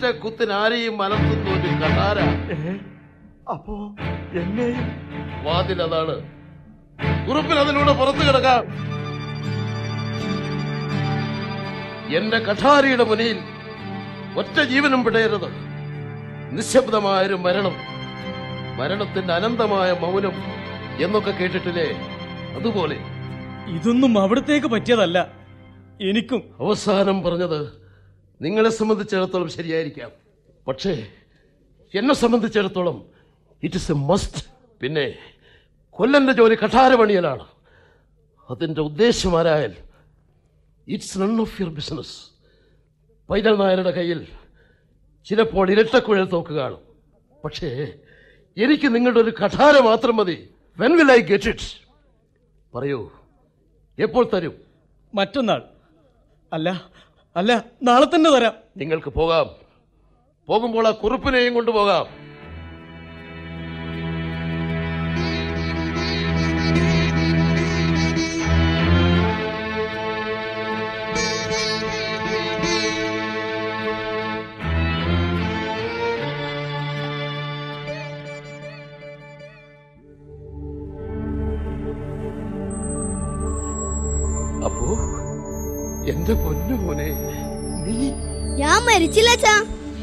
ഒറ്റ 0.01 0.17
കുത്തിന് 0.17 0.53
ആരെയും 0.53 1.03
ഒരു 1.03 1.69
അപ്പോ 3.51 3.75
എന്നെയും 4.35 4.87
വാതിൽ 5.45 5.83
അതാണ്. 5.83 6.17
കുറുപ്പിൽ 7.29 7.59
അതിലൂടെ 7.59 7.93
പുറത്തു 7.93 8.19
കിടക്കാം. 8.19 8.65
എന്റെ 12.17 12.39
കഠാരിയുടെ 12.39 13.05
മുനയിൽ 13.05 13.39
ഒറ്റ 14.37 14.61
ജീവനും 14.63 15.05
പിടയരുത്. 15.05 15.49
നിശബ്ദമായൊരു 16.53 17.35
മരണം 17.35 17.77
മരണത്തിന്റെ 18.77 19.35
അനന്തമായ 19.35 19.93
മൗനം 19.93 20.33
എന്നൊക്കെ 21.05 21.31
കേട്ടിട്ടില്ലേ? 21.31 21.89
അതുപോലെ. 22.57 22.97
ഇതൊന്നും 23.69 24.23
അവിടത്തേക്ക് 24.23 24.67
പറ്റിയതല്ല. 24.67 25.29
എനിക്കും 26.03 26.43
അവസാനം 26.61 27.23
പറഞ്ഞത് 27.23 27.90
നിങ്ങളെ 28.41 28.71
സംബന്ധിച്ചിടത്തോളം 28.71 29.49
ശരിയായിരിക്കാം. 29.49 30.11
പക്ഷേ 30.69 31.13
എന്നെ 31.95 32.15
സംബന്ധിച്ചിടത്തോളം 32.15 33.07
ഇറ്റ് 33.63 33.77
ഇസ് 33.77 33.93
എ 33.93 33.95
മസ്റ്റ് 33.95 34.45
പിന്നെ 34.81 35.19
കൊല്ലന്റെ 35.91 36.33
ജോലി 36.33 36.55
കഠാര 36.55 36.95
പണിയലാണ് 36.95 37.47
അതിന്റെ 38.51 38.81
ഉദ്ദേശം 38.81 39.39
ആരായാൽ 39.39 39.75
it's 40.89 41.19
none 41.19 41.41
of 41.41 41.63
your 41.63 41.75
business 41.75 42.17
Paithal 43.31 43.57
നായരുടെ 43.57 43.91
കയ്യിൽ 43.91 44.27
ചിലപ്പോൾ 45.25 45.71
ഇരട്ടക്കുഴൽ 45.71 46.25
തോക്ക് 46.25 46.51
കാണും. 46.51 46.81
പക്ഷേ 47.45 47.93
എനിക്ക് 48.57 48.95
നിങ്ങളുടെ 48.95 49.21
ഒരു 49.21 49.31
കഠാര 49.31 49.79
മാത്രം 49.79 50.17
മതി. 50.17 50.51
When 50.79 50.93
will 50.97 51.13
I 51.13 51.21
get 51.21 51.49
it 51.49 51.69
പറയൂ. 52.75 53.11
എപ്പോൾ 53.99 54.31
തരും? 54.35 54.55
മറ്റന്നാൾ. 55.15 55.63
അല്ല 56.53 56.89
അല്ല 57.37 57.65
നാളെ 57.83 58.07
തന്നെ 58.07 58.31
തരാം 58.31 58.55
നിങ്ങൾക്ക് 58.77 59.09
പോകാം. 59.09 59.51
പോകുമ്പോൾ 60.49 60.89
ആ 60.89 60.91
കുറിപ്പിനെയും 60.91 61.55
കൊണ്ടുപോകാം. 61.55 62.20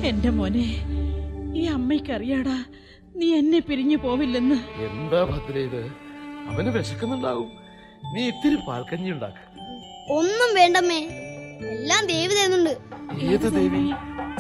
എന്റെ 0.08 0.30
മോനെ 0.30 0.68
ഈ 1.56 1.66
അമ്മയ്ക്കറിയാടാ 1.66 2.64
നീ 3.16 3.34
എന്നെ 3.34 3.60
പിരിഞ്ഞു 3.60 3.98
പോവില്ലെന്ന്. 3.98 4.56
എന്താ 4.56 5.24
ഭദ്ര 5.24 5.58
ഇത്? 5.60 5.88
അവന് 6.48 6.70
വിശക്കുന്നുണ്ടാവും. 6.70 7.52
നീ 8.14 8.28
ഇത്തിരി 8.28 8.56
പാൽക്കഞ്ഞി 8.56 9.12
ഉണ്ടാക്ക. 9.12 9.36
ഒന്നും 10.10 10.56
വേണ്ടമ്മേ. 10.56 11.00
എല്ലാം 11.62 12.08
ദേവി 12.08 12.34
തരുന്നുണ്ട്. 12.34 12.78
ഏത് 13.22 13.54
ദേവി? 13.54 13.92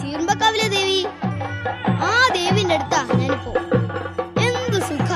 ചീർമ്പക്കാവിലെ 0.01 0.67
ദേവി. 0.67 1.05
ആ 1.87 2.29
ദേവിന്റെ 2.33 2.75
അടുത്താ 2.75 3.07
ഞാനിപ്പോ. 3.13 3.53
എന്ത് 4.41 4.81
സുഖ. 4.81 5.11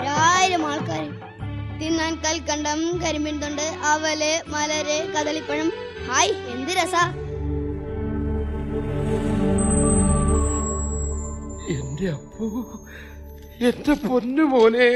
ഒരായിരം 0.00 0.66
ആൾക്കാർ 0.66 1.10
തിന്നാൻ 1.78 2.14
കൽക്കണ്ടം 2.14 3.00
കരിമ്പിൻ 3.06 3.40
തൊണ്ട് 3.40 3.62
അവൽ 3.62 4.40
മലര് 4.48 5.12
കദളിപ്പഴം. 5.12 5.72
ഹായ് 6.06 6.30
എന്ത് 6.30 6.70
രസാ. 6.70 7.19
എന്റെ 12.00 12.12
അപ്പു 12.12 12.44
എന്റെ 13.60 14.08
പൊന്നു 14.08 14.42
മോനെ. 14.42 14.86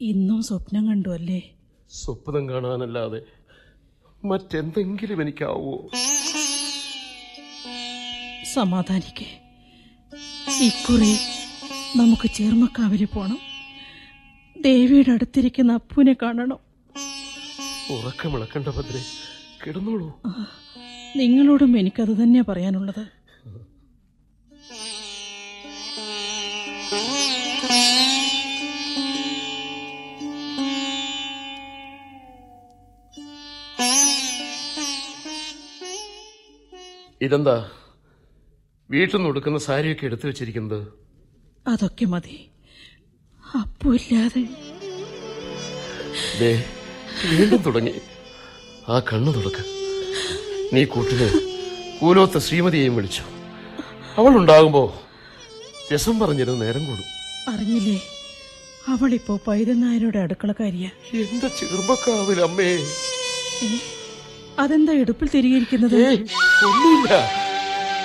ഇന്നും 0.00 0.42
സ്വപ്നം 0.42 0.86
കണ്ടു 0.88 1.08
അല്ലേ? 1.08 1.42
സ്വപ്നം 1.90 2.48
കാണാനല്ലാതെ 2.48 3.20
മറ്റെന്തെങ്കിലും 4.24 5.22
എനിക്കാവോ? 5.22 5.90
സമാധാനിക്കേ. 8.52 9.28
ഇക്കുറി 10.66 11.12
നമുക്ക് 11.96 12.34
ചേർമക്കാവിൽ 12.34 13.04
പോണം. 13.04 13.38
ദേവിയുടെ 14.62 15.12
അടുത്തിരിക്കുന്ന 15.12 15.72
അപ്പുവിനെ 15.72 16.16
കാണണം. 16.22 16.58
ഉറക്കമിളക്കണ്ട 17.90 18.68
ഭദ്രേ. 18.68 19.02
കിടന്നോളൂ. 19.66 20.20
നിങ്ങളോടും 21.16 21.78
എനിക്കത് 21.78 22.16
തന്നെയാ 22.22 22.44
പറയാനുള്ളത്. 22.48 23.06
ഇതെന്താ? 37.22 37.70
വീട്ടിൽ 38.90 39.16
നിന്ന് 39.16 39.28
ഉടുക്കുന്ന 39.28 39.58
സാരിയൊക്കെ 39.58 40.04
എടുത്തു 40.06 40.26
വെച്ചിരിക്കുന്നത്. 40.26 40.88
അതൊക്കെ 41.68 42.04
മതി. 42.04 42.48
അപ്പൂല്ലാതെ. 43.54 44.42
വീണ്ടും 47.32 47.56
തുടങ്ങി. 47.56 47.94
ആ 48.88 48.98
കണ്ണു 48.98 49.32
തുടക്ക 49.32 49.60
നീ 50.72 50.84
കൂട്ടിന് 50.84 51.28
കൂലോത്ത 52.00 52.38
ശ്രീമതിയെയും 52.38 52.96
വിളിച്ചു. 52.96 53.22
അവൾ 54.16 54.36
ഉണ്ടാകുമ്പോ 54.36 55.02
രസം 55.92 56.18
പറഞ്ഞിരുന്ന 56.18 56.64
നേരം 56.64 56.84
കൂടും. 56.84 57.04
അറിഞ്ഞില്ലേ? 57.54 58.02
അവളിപ്പോ 58.88 59.40
അടുക്കള 59.46 60.18
അടുക്കളക്കാരിയാ 60.18 60.90
എന്റെ 61.14 61.48
ചെറുപ്പക്കാവിലമ്മേ. 61.48 62.70
അതെന്താ 64.58 64.92
എടുപ്പിൽ 64.92 65.28
ഏയ്, 66.08 66.24
ഒന്നുമില്ല. 66.64 67.14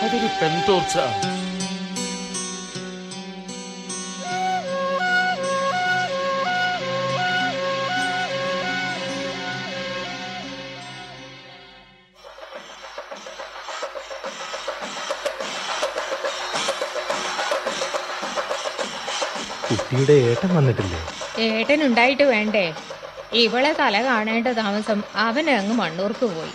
അതൊരു 0.03 0.29
പെൻ 0.39 0.53
ടോർച്ച 0.67 0.97
കുട്ടിയുടെ 19.67 20.13
ഏട്ടൻ 20.29 20.49
വന്നിട്ടില്ലേ? 20.55 20.99
ഏട്ടൻ 21.43 21.79
ഉണ്ടായിട്ട് 21.85 22.23
വേണ്ടേ? 22.23 22.65
ഇവളെ 23.33 23.71
തല 23.79 23.95
കാണേണ്ട 24.03 24.47
താമസം 24.47 24.99
അവൻ 25.27 25.45
അങ്ങ് 25.49 25.75
മണ്ണൂർക്ക് 25.81 26.25
പോയി. 26.25 26.53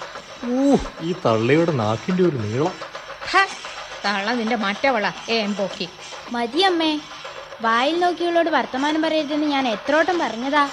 ഈ 1.02 1.14
തള്ളയുടെ 1.26 1.72
നാക്കിന്റെ 1.72 2.22
ഒരു 2.22 2.36
നീളം. 2.36 2.72
ഹ, 3.30 3.36
തള്ള 4.04 4.34
നിന്റെ 4.34 4.56
മറ്റവള. 4.56 5.10
ഏം 5.30 5.56
പോക്കി. 5.56 5.88
മതി 6.32 6.60
അമ്മേ 6.60 7.00
വായിൽ 7.60 8.00
നോക്കിയുള്ളോട് 8.00 8.50
വർത്തമാനം 8.50 9.02
പറയരുതെന്ന് 9.02 9.46
ഞാൻ 9.46 9.68
എത്രോട്ടം 9.68 10.18
പറഞ്ഞതാ. 10.18 10.68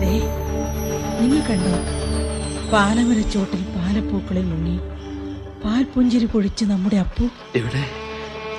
ദേ, 0.00 0.12
നിങ്ങൾ 1.20 1.40
കണ്ടോ? 1.48 1.74
പാലമരച്ചോട്ടിൽ 2.70 3.69
പാലപ്പൂക്കളിൽ 3.90 4.44
മുങ്ങി 4.48 4.74
പാൽ 5.62 5.84
പുഞ്ചിരി 5.92 6.26
പൊഴിച്ച് 6.32 6.64
നമ്മുടെ 6.64 6.96
അപ്പു 6.96 7.24
എവിടെ? 7.58 7.80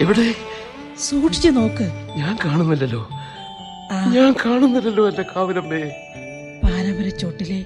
എവിടെ? 0.04 0.26
സൂക്ഷിച്ചു 1.06 1.50
നോക്ക്. 1.58 1.86
ഞാൻ 2.18 2.34
കാണുന്നില്ലല്ലോ. 2.46 3.02
ഞാൻ 4.16 4.32
കാണുന്നില്ലല്ലോ 4.46 5.04
എന്റെ 5.10 5.26
കാവിലമ്മേ. 5.32 5.80
പാലമരച്ചോട്ടിലെ 6.64 7.60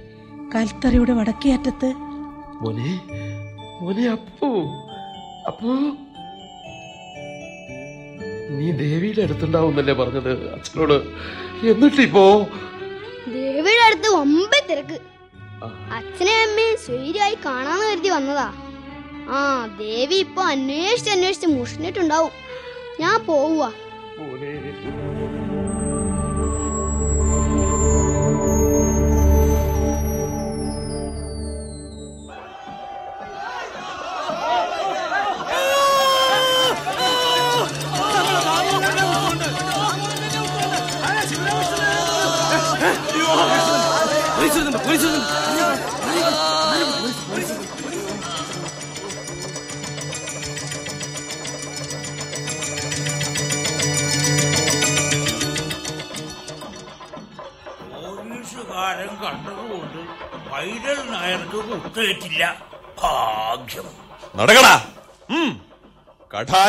കൽത്തറയുടെ 0.55 1.13
വടക്കേ 1.19 1.53
അറ്റത്ത് 1.53 1.89
മോനെ 2.61 2.91
മോനെ 3.81 4.05
അപ്പു. 4.09 4.49
അപ്പു. 5.47 5.71
നീ 8.57 8.69
ദേവിയുടെ 8.83 9.21
അടുത്തുണ്ടാവുന്നല്ലേ 9.21 9.93
പറഞ്ഞത് 10.03 10.31
അച്ഛനോട്? 10.53 10.97
എന്നിട്ടിപ്പോ? 11.73 12.27
ദേവിയുടെ 13.35 13.83
അടുത്ത് 13.89 14.11
ഒമ്പത് 14.23 14.63
തിരക്ക്. 14.69 14.99
അച്ഛനെ 15.91 16.35
അമ്മയും 16.43 16.77
സ്വൈര്യമായി 16.77 17.37
കാണാന്ന് 17.45 17.85
കരുതി 17.91 18.09
വന്നതാ. 18.09 18.47
ആ 19.29 19.39
ദേവി 19.79 20.15
ഇപ്പൊ 20.15 20.41
അന്വേഷിച്ച് 20.43 21.11
അന്വേഷിച്ച് 21.11 21.47
മുഷിഞ്ഞിട്ടുണ്ടാവും. 21.47 22.31
ഞാൻ 22.99 23.25
പോവുക 23.25 23.73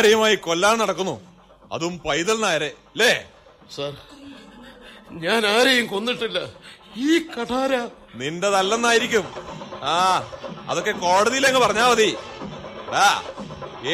കഠാരയുമായി 0.07 0.37
കൊല്ലാൻ 0.37 0.75
നടക്കുന്നു? 0.79 1.15
അതും 1.75 1.95
പൈതൽ 1.99 2.37
നായരെ 2.41 2.69
അല്ലേ 2.93 3.13
സർ 3.77 3.93
ഞാൻ 5.25 5.43
ആരെയും 5.53 5.87
കൊന്നിട്ടില്ല. 5.93 6.39
ഈ 7.07 7.11
കഠാര 7.33 7.73
നിന്റെതല്ലെന്നായിരിക്കും. 8.21 9.25
ആ 9.95 9.97
അതൊക്കെ 10.71 10.93
കോടതിയിലങ്ങ് 11.05 11.63
പറഞ്ഞാ 11.65 11.87
മതി. 11.91 12.09
ആ 13.03 13.05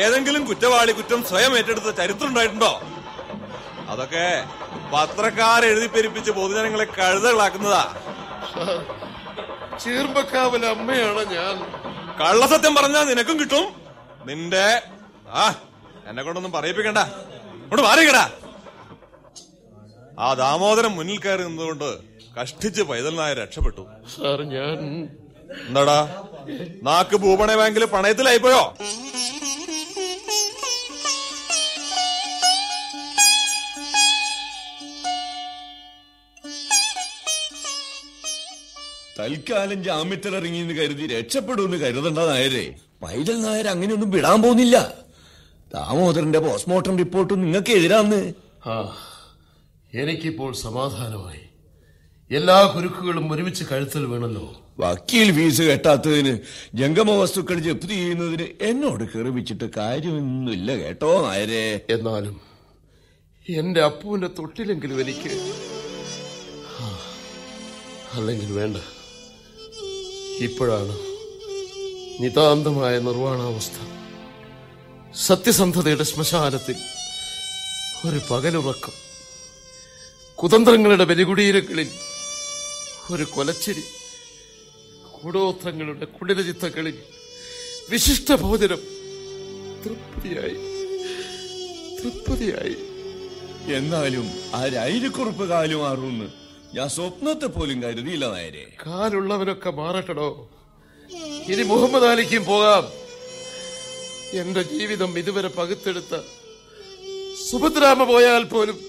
ഏതെങ്കിലും 0.00 0.44
കുറ്റവാളി 0.50 0.92
കുറ്റം 1.00 1.22
സ്വയം 1.30 1.56
ഏറ്റെടുത്ത 1.58 1.96
ചരിത്രം 2.00 2.28
ഉണ്ടായിട്ടുണ്ടോ? 2.28 2.72
അതൊക്കെ 3.94 4.26
പത്രക്കാർ 4.92 5.64
എഴുതി 5.72 5.90
പെരുപ്പിച്ച് 5.96 6.30
പൊതുജനങ്ങളെ 6.38 6.88
കഴുതകളാക്കുന്നതാ. 7.00 7.84
ചീർമ്പക്കാവിലെ 9.84 10.68
അമ്മയാണ് 10.76 11.24
ഞാൻ. 11.34 11.56
കള്ളസത്യം 12.20 12.74
പറഞ്ഞാ 12.74 13.02
നിനക്കും 13.12 13.38
കിട്ടും. 13.40 13.66
നിന്റെ 14.30 14.66
ആ 15.42 15.44
എന്നെ 16.08 16.22
കൊണ്ടൊന്നും 16.22 16.52
പറയിപ്പിക്കണ്ട. 16.52 17.00
കൊണ്ട് 17.68 17.82
മാറിക്കടാ 17.88 18.24
ആ 20.18 20.34
ദാമോദരം 20.40 20.92
മുന്നിൽ 20.96 21.18
കയറി 21.18 21.42
നിന്നുകൊണ്ട് 21.42 21.90
കഷ്ടിച്ച് 22.36 22.82
പൈതൽ 22.82 23.14
നായർ 23.14 23.38
രക്ഷപ്പെട്ടു. 23.38 23.82
സാർ 24.16 24.40
ഞാൻ 24.54 24.78
എന്താടാ? 25.66 25.98
നാക്ക് 26.82 27.16
ഭൂപണ 27.16 27.54
ബാങ്കിൽ 27.60 27.84
പണയത്തിലായിപ്പോയോ? 27.84 28.62
തൽക്കാലം 39.18 39.84
ജാമ്യത്തിലിറങ്ങിയെന്ന് 39.84 40.74
കരുതി 40.74 41.06
രക്ഷപ്പെടുമെന്ന് 41.06 41.76
കരുതണ്ട 41.76 42.18
നായരെ 42.18 42.64
പൈതൽ 43.02 43.36
നായർ 43.42 43.66
അങ്ങനെയൊന്നും 43.68 44.10
വിടാൻ 44.10 44.42
പോകുന്നില്ല. 44.42 44.76
ദാമോദരന്റെ 45.74 46.38
പോസ്റ്റ്മോർട്ടം 46.38 46.98
റിപ്പോർട്ട് 46.98 47.34
നിങ്ങൾക്ക് 47.42 47.70
എതിരാന്ന്. 47.70 48.34
ആ 48.68 48.96
എനിക്കിപ്പോൾ 49.94 50.52
സമാധാനമായി. 50.54 51.40
എല്ലാ 52.30 52.72
കുരുക്കുകളും 52.76 53.32
ഒരുമിച്ച് 53.32 53.64
കഴുത്തിൽ 53.64 54.06
വേണല്ലോ. 54.06 54.60
വക്കീൽ 54.78 55.32
ഫീസ് 55.32 55.62
കെട്ടാത്തതിന് 55.62 56.38
ജംഗമ 56.74 57.10
വസ്തുക്കൾ 57.10 57.58
ജപ്തി 57.58 57.86
ചെയ്യുന്നതിന് 57.86 58.46
എന്നോട് 58.60 59.04
കെറിവിച്ചിട്ട് 59.04 59.70
കാര്യമൊന്നുമില്ല 59.76 60.76
കേട്ടോ 60.76 61.26
നായരെ. 61.26 61.80
എന്നാലും 61.90 62.40
എന്റെ 63.48 63.80
അപ്പുവിന്റെ 63.82 64.26
തൊട്ടിലെങ്കിലും 64.38 65.00
എനിക്ക് 65.00 65.32
അല്ലെങ്കിൽ 68.14 68.52
വേണ്ട. 68.52 68.76
ഇപ്പോഴാണ് 70.42 70.94
നിതാന്തമായ 72.22 72.98
നിർവാണാവസ്ഥ 72.98 73.91
സത്യസന്ധതയുടെ 75.16 76.04
ശ്മശാനത്തിൽ 76.04 76.76
ഒരു 78.08 78.20
പകലുറക്കം. 78.30 78.92
കുതന്ത്രങ്ങളുടെ 80.34 81.04
ബലികുടീരങ്ങളിൽ 81.04 81.88
ഒരു 83.10 83.22
കൊലച്ചിരി. 83.22 83.82
കൂടോത്രങ്ങളുടെ 85.12 86.04
കുടിലചിത്തകളിൽ 86.04 86.98
വിശിഷ്ട 87.90 88.32
ഭോജനം. 88.32 88.78
തൃപ്തിയായി. 89.84 90.54
തൃപ്തിയായി. 92.00 92.76
എന്നാലും 93.74 94.30
ആ 94.54 94.68
രൈരക്കുറുപ്പ് 94.68 95.48
കാലുമാറുമെന്ന് 95.48 96.24
ഞാൻ 96.74 96.88
സ്വപ്നത്തെ 96.88 97.46
പോലും 97.46 97.82
കരുതിയില്ല 97.82 98.30
നായരെ. 98.30 98.66
കാലുള്ളവരൊക്കെ 98.86 99.70
മാറട്ടടോ. 99.70 100.48
ഇനി 101.48 101.62
മുഹമ്മദ് 101.62 102.04
അലിക്കും 102.04 102.44
പോകാം. 102.44 103.01
എന്റെ 104.32 104.62
ജീവിതം 104.62 105.18
ഇതുവരെ 105.18 105.48
പകുത്തെടുത്ത 105.48 106.20
സുഭദ്രാമ 107.50 108.04
പോയാൽ 108.04 108.42
പോലും 108.42 108.80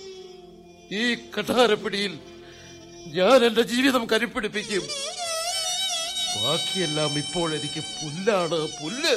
ഈ 0.91 1.16
കഠാരപ്പിടിയിൽ 1.16 2.20
ഞാൻ 3.08 3.46
എന്റെ 3.46 3.62
ജീവിതം 3.62 4.06
കരുപ്പിടിപ്പിക്കും. 4.06 4.82
ബാക്കിയെല്ലാം 6.44 7.18
ഇപ്പോൾ 7.18 7.54
എനിക്ക് 7.54 7.80
പുല്ലാണ്. 7.80 8.84
പുല്ല്. 8.84 9.16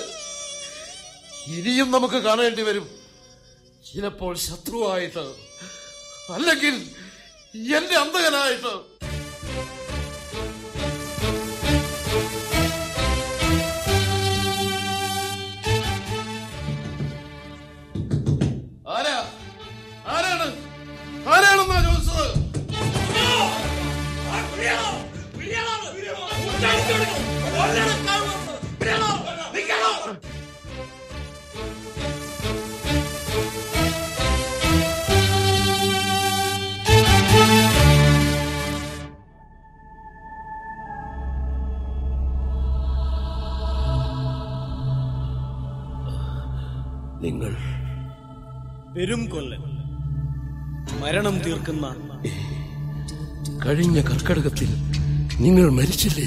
ഇനിയും 1.46 1.90
നമുക്ക് 1.90 2.14
കാണേണ്ടി 2.14 2.62
വരും. 2.62 2.90
ചിലപ്പോൾ 3.94 4.36
ശത്രുവായിട്ട്. 4.36 5.34
അല്ലെങ്കിൽ 6.32 6.74
എന്റെ 7.76 7.96
അന്തകനായിട്ട് 7.96 8.95
പെരും 48.96 49.26
കൊല്ലൻ. 49.26 49.60
മരണം 51.00 51.38
തീർക്കുന്ന 51.38 51.96
കഴിഞ്ഞ 53.66 54.00
കർക്കടകത്തിൽ 54.00 54.68
നിങ്ങൾ 55.40 55.70
മരിച്ചില്ലേ? 55.70 56.26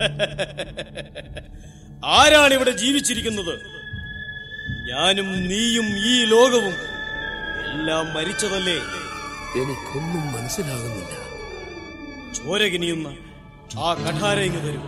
ആരാണ് 2.04 2.54
ഇവിടെ 2.54 2.70
ജീവിച്ചിരിക്കുന്നത്? 2.70 3.60
ഞാനും 4.90 5.48
നീയും 5.48 5.86
ഈ 5.86 6.24
ലോകവും 6.24 6.74
എല്ലാം 7.70 8.14
മരിച്ചതല്ലേ? 8.14 8.78
എനിക്കൊന്നും 9.60 10.32
മനസ്സിലാകുന്നില്ല. 10.32 11.12
ചോര 12.32 12.62
കിനിയുന്ന 12.62 13.08
ആ 13.78 13.94
കഠാര 13.94 14.40
ഇങ്ങ് 14.40 14.66
തരൂ. 14.66 14.80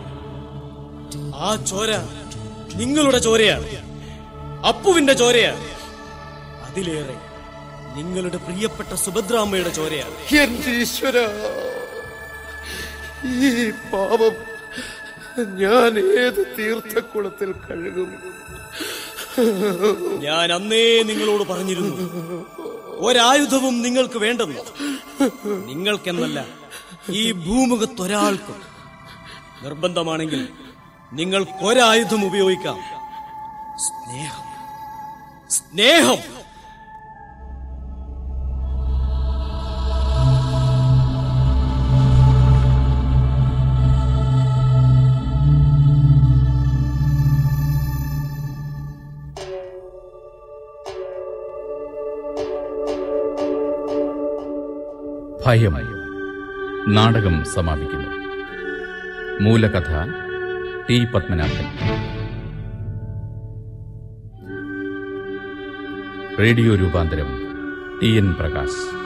ആ 1.35 1.55
ചോര 1.55 2.01
നിങ്ങളുടെ 2.75 3.17
ചോരയാണ്. 3.17 3.65
അപ്പുവിന്റെ 4.67 5.13
ചോരയാണ്. 5.13 5.78
അതിലേറെ 6.69 7.17
നിങ്ങളുടെ 7.95 8.37
പ്രിയപ്പെട്ട 8.37 8.93
സുഭദ്രാമ്മയുടെ 8.93 9.69
ചോരയാണ്. 9.69 10.15
എന്റെ 10.37 10.71
ഈശ്വര 10.71 11.17
ഈ 13.45 13.69
പാപം 13.91 14.35
ഞാൻ 15.59 15.91
ഏത് 16.21 16.41
തീർത്ഥക്കുളത്തിൽ 16.57 17.51
കഴുകും? 17.51 18.11
ഞാൻ 20.21 20.53
അന്നേ 20.53 21.03
നിങ്ങളോട് 21.03 21.43
പറഞ്ഞിരുന്നു 21.43 21.95
ഒരായുധവും 23.07 23.81
നിങ്ങൾക്ക് 23.81 24.17
വേണ്ടെന്ന് 24.17 24.61
നിങ്ങൾക്കെന്നല്ല 25.67 26.45
ഈ 27.09 27.31
ഭൂമുഖത്തൊരാൾക്കും. 27.31 28.57
നിർബന്ധമാണെങ്കിൽ 29.63 30.49
നിങ്ങൾക്കൊരായുധം 31.13 32.25
ഉപയോഗിക്കാം. 32.25 32.77
സ്നേഹം. 33.85 34.45
സ്നേഹം. 35.49 36.19
ഭയം. 55.45 55.73
നാടകം 56.87 57.45
സമാപിക്കുന്നു. 57.45 58.09
മൂലകഥ 59.41 60.11
ടി 60.89 61.05
പത്മനാഭൻ. 61.05 61.65
റേഡിയോ 66.39 66.75
രൂപാന്തരം 66.75 67.27
ടി 68.01 68.07
എൻ 68.07 68.33
പ്രകാശ്. 68.33 68.99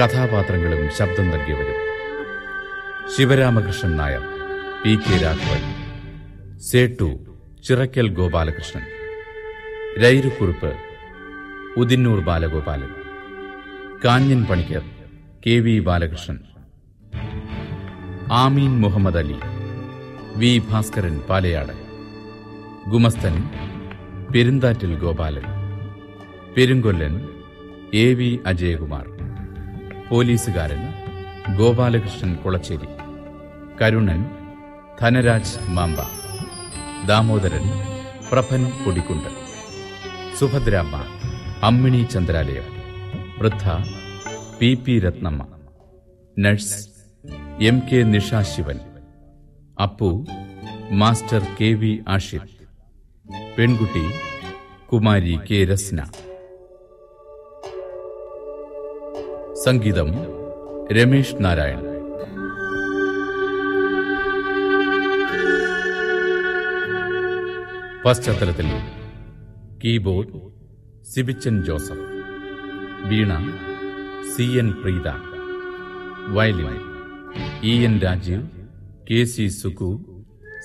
കഥാപാത്രങ്ങളും 0.00 0.90
ശബ്ദം 0.96 1.30
നൽകിയവരും 1.30 1.80
Sivaramakrishnan 3.16 3.96
Nair 3.96 4.22
P 4.84 4.96
K 4.96 5.16
Raghavan 5.16 5.62
Settu 6.58 7.18
Chirakkal 7.64 8.08
Gopalakrishnan. 8.08 8.99
Rairukkurup 10.02 10.76
Udinoor 11.76 12.20
Balagopalan. 12.20 12.88
Kanjan 14.04 14.44
Panicker 14.44 14.82
K 15.46 15.50
V 15.50 15.80
Balakrishnan. 15.80 16.38
ആമീൻ 18.32 18.80
മുഹമ്മദ് 18.80 19.16
അലി 19.16 19.36
വി 20.36 20.62
ഭാസ്കരൻ 20.70 21.18
പാലയാട്. 21.18 21.72
ഗുമസ്തൻ 22.90 23.42
പെരുന്താറ്റിൽ 24.34 24.98
ഗോപാലൻ. 24.98 25.42
പെരുങ്കൊല്ലൻ 26.56 27.28
എ 27.94 28.14
വി 28.14 28.40
അജയകുമാർ. 28.46 29.06
പോലീസുകാരൻ 30.10 30.82
ഗോപാലകൃഷ്ണൻ 31.56 32.34
കുളച്ചേരി. 32.34 32.88
കരുണൻ 33.82 34.26
ധനരാജ് 35.00 35.70
മാമ്പ. 35.70 35.98
ദാമോദരൻ 37.06 37.62
പ്രഭൻ 38.32 38.64
പൊടിക്കുണ്ട് 38.86 39.39
സുഭദ്രാമ്മ 40.40 41.04
അമ്മിണി 41.62 42.06
ചന്ദ്രാലയം. 42.12 42.62
വൃദ്ധ 43.38 43.64
P 44.58 44.74
P 44.74 44.98
Ratnamma 44.98 45.46
nurse 46.38 46.88
M 47.60 47.78
K 47.78 48.02
Nishasivan 48.02 48.78
Appu 49.82 50.26
master 50.90 51.42
K 51.60 51.64
V 51.64 52.02
Ashif 52.08 52.48
പെൺകുട്ടി 53.58 54.04
Kumari 54.92 55.40
K 55.50 55.64
Rasna. 55.64 56.04
സംഗീതം 59.64 60.08
രമേഷ് 60.92 61.34
നാരായൺ. 61.40 61.82
പശ്ചാത്തലത്തിൽ 68.04 68.99
keyboard 69.84 70.28
Sibichan 71.04 71.64
Joseph. 71.64 72.06
Veena 73.04 73.32
C 74.36 74.42
N 74.42 74.72
Preetha. 74.72 75.08
Violin 76.28 76.80
E 77.62 77.84
N 77.84 77.98
Rajeev 77.98 78.48
K 79.10 79.24
C 79.24 79.48
Suku 79.48 80.04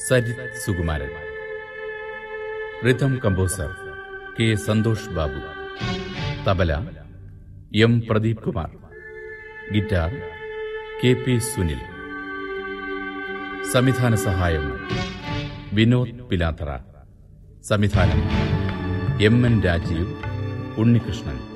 Sajith 0.08 0.52
Sukumaran. 0.66 1.10
Rhythm 2.86 3.20
composer 3.26 3.76
K 4.40 4.56
Santhosh 4.56 5.10
Babu. 5.10 5.40
Tabla 6.50 6.74
M 7.76 8.04
Pradeep 8.10 8.38
Kumar. 8.38 8.70
Guitar 9.74 10.22
K 11.04 11.14
P 11.14 11.38
Sunil. 11.38 11.80
സംവിധാന 13.72 14.16
സഹായം 14.16 14.80
വിനോദ് 15.74 16.30
പിലാത്തറ. 16.30 16.78
സംവിധാനം 17.64 18.22
M 19.22 19.46
N 19.46 19.62
Rajeev 19.62 20.14
Unnikrishnan. 20.78 21.55